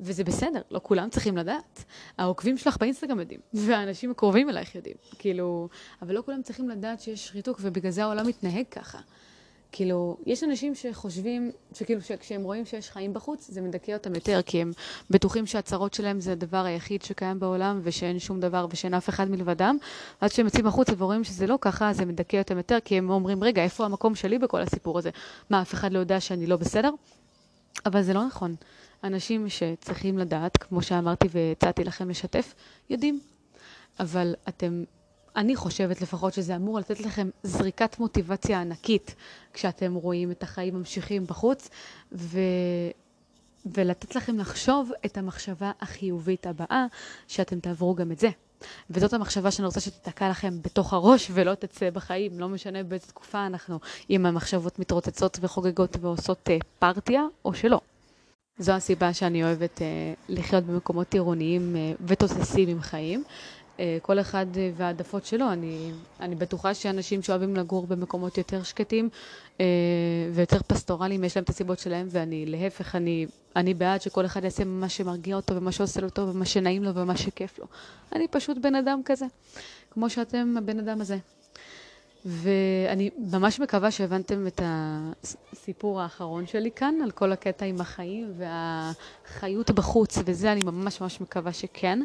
וזה 0.00 0.24
בסדר, 0.24 0.60
לא 0.70 0.80
כולם 0.82 1.10
צריכים 1.10 1.36
לדעת. 1.36 1.84
העוקבים 2.18 2.58
שלך 2.58 2.76
באינסטגרם 2.80 3.20
יודעים, 3.20 3.40
והאנשים 3.54 4.10
הקרובים 4.10 4.50
אלייך 4.50 4.74
יודעים. 4.74 4.96
כאילו, 5.18 5.68
אבל 6.02 6.14
לא 6.14 6.22
כולם 6.26 6.42
צריכים 6.42 6.68
לדעת 6.68 7.00
שיש 7.00 7.32
ריתוק, 7.34 7.58
ובגלל 7.60 7.90
זה 7.90 8.04
העולם 8.04 8.26
מתנהג 8.26 8.64
ככה. 8.70 8.98
כאילו, 9.72 10.16
יש 10.26 10.44
אנשים 10.44 10.74
שחושבים, 10.74 11.50
שכאילו, 11.74 12.00
שכשהם 12.00 12.42
רואים 12.42 12.66
שיש 12.66 12.90
חיים 12.90 13.14
בחוץ, 13.14 13.50
זה 13.50 13.60
מדכא 13.60 13.92
אותם 13.92 14.14
יותר, 14.14 14.40
כי 14.46 14.62
הם 14.62 14.72
בטוחים 15.10 15.46
שהצרות 15.46 15.94
שלהם 15.94 16.20
זה 16.20 16.32
הדבר 16.32 16.64
היחיד 16.64 17.02
שקיים 17.02 17.40
בעולם, 17.40 17.80
ושאין 17.82 18.18
שום 18.18 18.40
דבר 18.40 18.66
ושאין 18.70 18.94
אף 18.94 19.08
אחד 19.08 19.30
מלבדם. 19.30 19.76
עד 20.20 20.32
שהם 20.32 20.46
יוצאים 20.46 20.66
החוצה 20.66 20.92
ורואים 20.98 21.24
שזה 21.24 21.46
לא 21.46 21.58
ככה, 21.60 21.92
זה 21.92 22.04
מדכא 22.04 22.36
אותם 22.36 22.56
יותר, 22.56 22.78
כי 22.84 22.98
הם 22.98 23.10
אומרים, 23.10 23.44
רגע, 23.44 23.62
איפה 23.62 23.84
המקום 23.84 24.14
שלי 24.14 24.38
בכל 24.38 24.60
הסיפור 24.60 24.98
הזה? 24.98 25.10
מה, 25.50 25.62
אף 25.62 25.74
אחד 25.74 25.92
לא 25.92 25.98
יודע 25.98 26.20
שאני 26.20 26.46
לא 26.46 26.56
בסדר? 26.56 26.90
אבל 27.86 28.02
זה 28.02 28.14
לא 28.14 28.26
נכון. 28.26 28.54
אנשים 29.04 29.48
שצריכים 29.48 30.18
לדעת, 30.18 30.56
כמו 30.56 30.82
שאמרתי 30.82 31.28
והצעתי 31.30 31.84
לכם 31.84 32.10
לשתף, 32.10 32.54
יודעים. 32.90 33.20
אבל 34.00 34.34
אתם, 34.48 34.84
אני 35.36 35.56
חושבת 35.56 36.00
לפחות 36.00 36.34
שזה 36.34 36.56
אמור 36.56 36.78
לתת 36.78 37.00
לכם 37.00 37.30
זריקת 37.42 37.98
מוטיבציה 37.98 38.60
ענקית 38.60 39.14
כשאתם 39.52 39.94
רואים 39.94 40.30
את 40.30 40.42
החיים 40.42 40.74
ממשיכים 40.74 41.26
בחוץ, 41.26 41.68
ו... 42.12 42.38
ולתת 43.74 44.14
לכם 44.14 44.38
לחשוב 44.38 44.90
את 45.06 45.18
המחשבה 45.18 45.72
החיובית 45.80 46.46
הבאה, 46.46 46.86
שאתם 47.28 47.60
תעברו 47.60 47.94
גם 47.94 48.12
את 48.12 48.18
זה. 48.18 48.28
וזאת 48.90 49.12
המחשבה 49.12 49.50
שאני 49.50 49.66
רוצה 49.66 49.80
שתתקע 49.80 50.28
לכם 50.30 50.62
בתוך 50.62 50.92
הראש 50.92 51.30
ולא 51.34 51.54
תצא 51.54 51.90
בחיים, 51.90 52.40
לא 52.40 52.48
משנה 52.48 52.82
באיזה 52.82 53.06
תקופה 53.06 53.46
אנחנו, 53.46 53.78
אם 54.10 54.26
המחשבות 54.26 54.78
מתרוצצות 54.78 55.38
וחוגגות 55.40 55.96
ועושות 56.00 56.48
uh, 56.48 56.64
פרטיה 56.78 57.22
או 57.44 57.54
שלא. 57.54 57.80
זו 58.58 58.72
הסיבה 58.72 59.12
שאני 59.12 59.44
אוהבת 59.44 59.82
אה, 59.82 59.86
לחיות 60.28 60.64
במקומות 60.64 61.14
עירוניים 61.14 61.76
אה, 61.76 61.92
ותוססים 62.06 62.68
עם 62.68 62.80
חיים. 62.80 63.24
אה, 63.80 63.98
כל 64.02 64.20
אחד 64.20 64.46
אה, 64.56 64.70
והעדפות 64.76 65.26
שלו. 65.26 65.52
אני, 65.52 65.92
אני 66.20 66.34
בטוחה 66.34 66.74
שאנשים 66.74 67.22
שאוהבים 67.22 67.56
לגור 67.56 67.86
במקומות 67.86 68.38
יותר 68.38 68.62
שקטים 68.62 69.08
אה, 69.60 69.66
ויותר 70.32 70.58
פסטורליים, 70.66 71.24
יש 71.24 71.36
להם 71.36 71.44
את 71.44 71.48
הסיבות 71.48 71.78
שלהם, 71.78 72.06
ואני, 72.10 72.46
להפך, 72.46 72.94
אני, 72.94 73.26
אני 73.56 73.74
בעד 73.74 74.02
שכל 74.02 74.26
אחד 74.26 74.44
יעשה 74.44 74.64
מה 74.64 74.88
שמרגיע 74.88 75.36
אותו 75.36 75.56
ומה 75.56 75.72
שעושה 75.72 76.00
לו 76.00 76.10
טוב 76.10 76.28
ומה 76.28 76.44
שנעים 76.44 76.84
לו 76.84 76.94
ומה 76.94 77.16
שכיף 77.16 77.58
לו. 77.58 77.66
אני 78.12 78.28
פשוט 78.28 78.58
בן 78.58 78.74
אדם 78.74 79.00
כזה, 79.04 79.26
כמו 79.90 80.10
שאתם 80.10 80.54
הבן 80.58 80.78
אדם 80.78 81.00
הזה. 81.00 81.18
ואני 82.28 83.10
ממש 83.18 83.60
מקווה 83.60 83.90
שהבנתם 83.90 84.46
את 84.46 84.60
הסיפור 84.64 86.00
האחרון 86.00 86.46
שלי 86.46 86.70
כאן, 86.70 86.94
על 87.04 87.10
כל 87.10 87.32
הקטע 87.32 87.64
עם 87.64 87.80
החיים 87.80 88.32
והחיות 88.36 89.70
בחוץ, 89.70 90.18
וזה 90.24 90.52
אני 90.52 90.60
ממש 90.64 91.00
ממש 91.00 91.20
מקווה 91.20 91.52
שכן. 91.52 91.98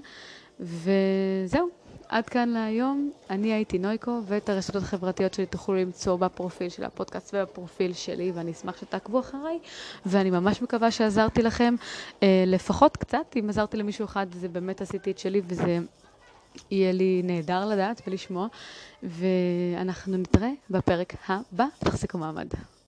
וזהו, 0.62 1.70
עד 2.10 2.30
כאן 2.30 2.50
להיום. 2.50 3.12
אני 3.30 3.54
הייתי 3.54 3.80
נויקו, 3.80 4.22
ואת 4.26 4.50
הרשתות 4.50 4.84
החברתיות 4.84 5.34
שלי 5.34 5.46
תוכלו 5.46 5.76
למצוא 5.76 6.16
בפרופיל 6.16 6.70
של 6.70 6.84
הפודקאסט 6.84 7.34
ובפרופיל 7.34 7.94
שלי, 7.94 8.32
ואני 8.32 8.52
אשמח 8.52 8.78
שתעקבו 8.78 9.20
אחריי, 9.20 9.60
ואני 10.06 10.32
ממש 10.32 10.62
מקווה 10.62 10.92
שעזרתי 10.92 11.42
לכם, 11.42 11.76
אה, 12.24 12.44
לפחות 12.48 12.98
קצת, 12.98 13.36
אם 13.40 13.50
עזרתי 13.50 13.78
למישהו 13.78 14.06
אחד, 14.06 14.28
זה 14.34 14.48
באמת 14.48 14.82
עשיתי 14.82 15.12
את 15.12 15.20
שלי, 15.20 15.42
וזה 15.48 15.80
יהיה 16.72 16.92
לי 16.92 17.22
נהדר 17.24 17.66
לדעת 17.66 18.02
ולשמוע, 18.08 18.48
ואנחנו 19.04 20.18
נתראה 20.18 20.52
בפרק 20.70 21.14
הבא. 21.28 21.66
תחזיקו 21.80 22.18
מעמד. 22.18 22.48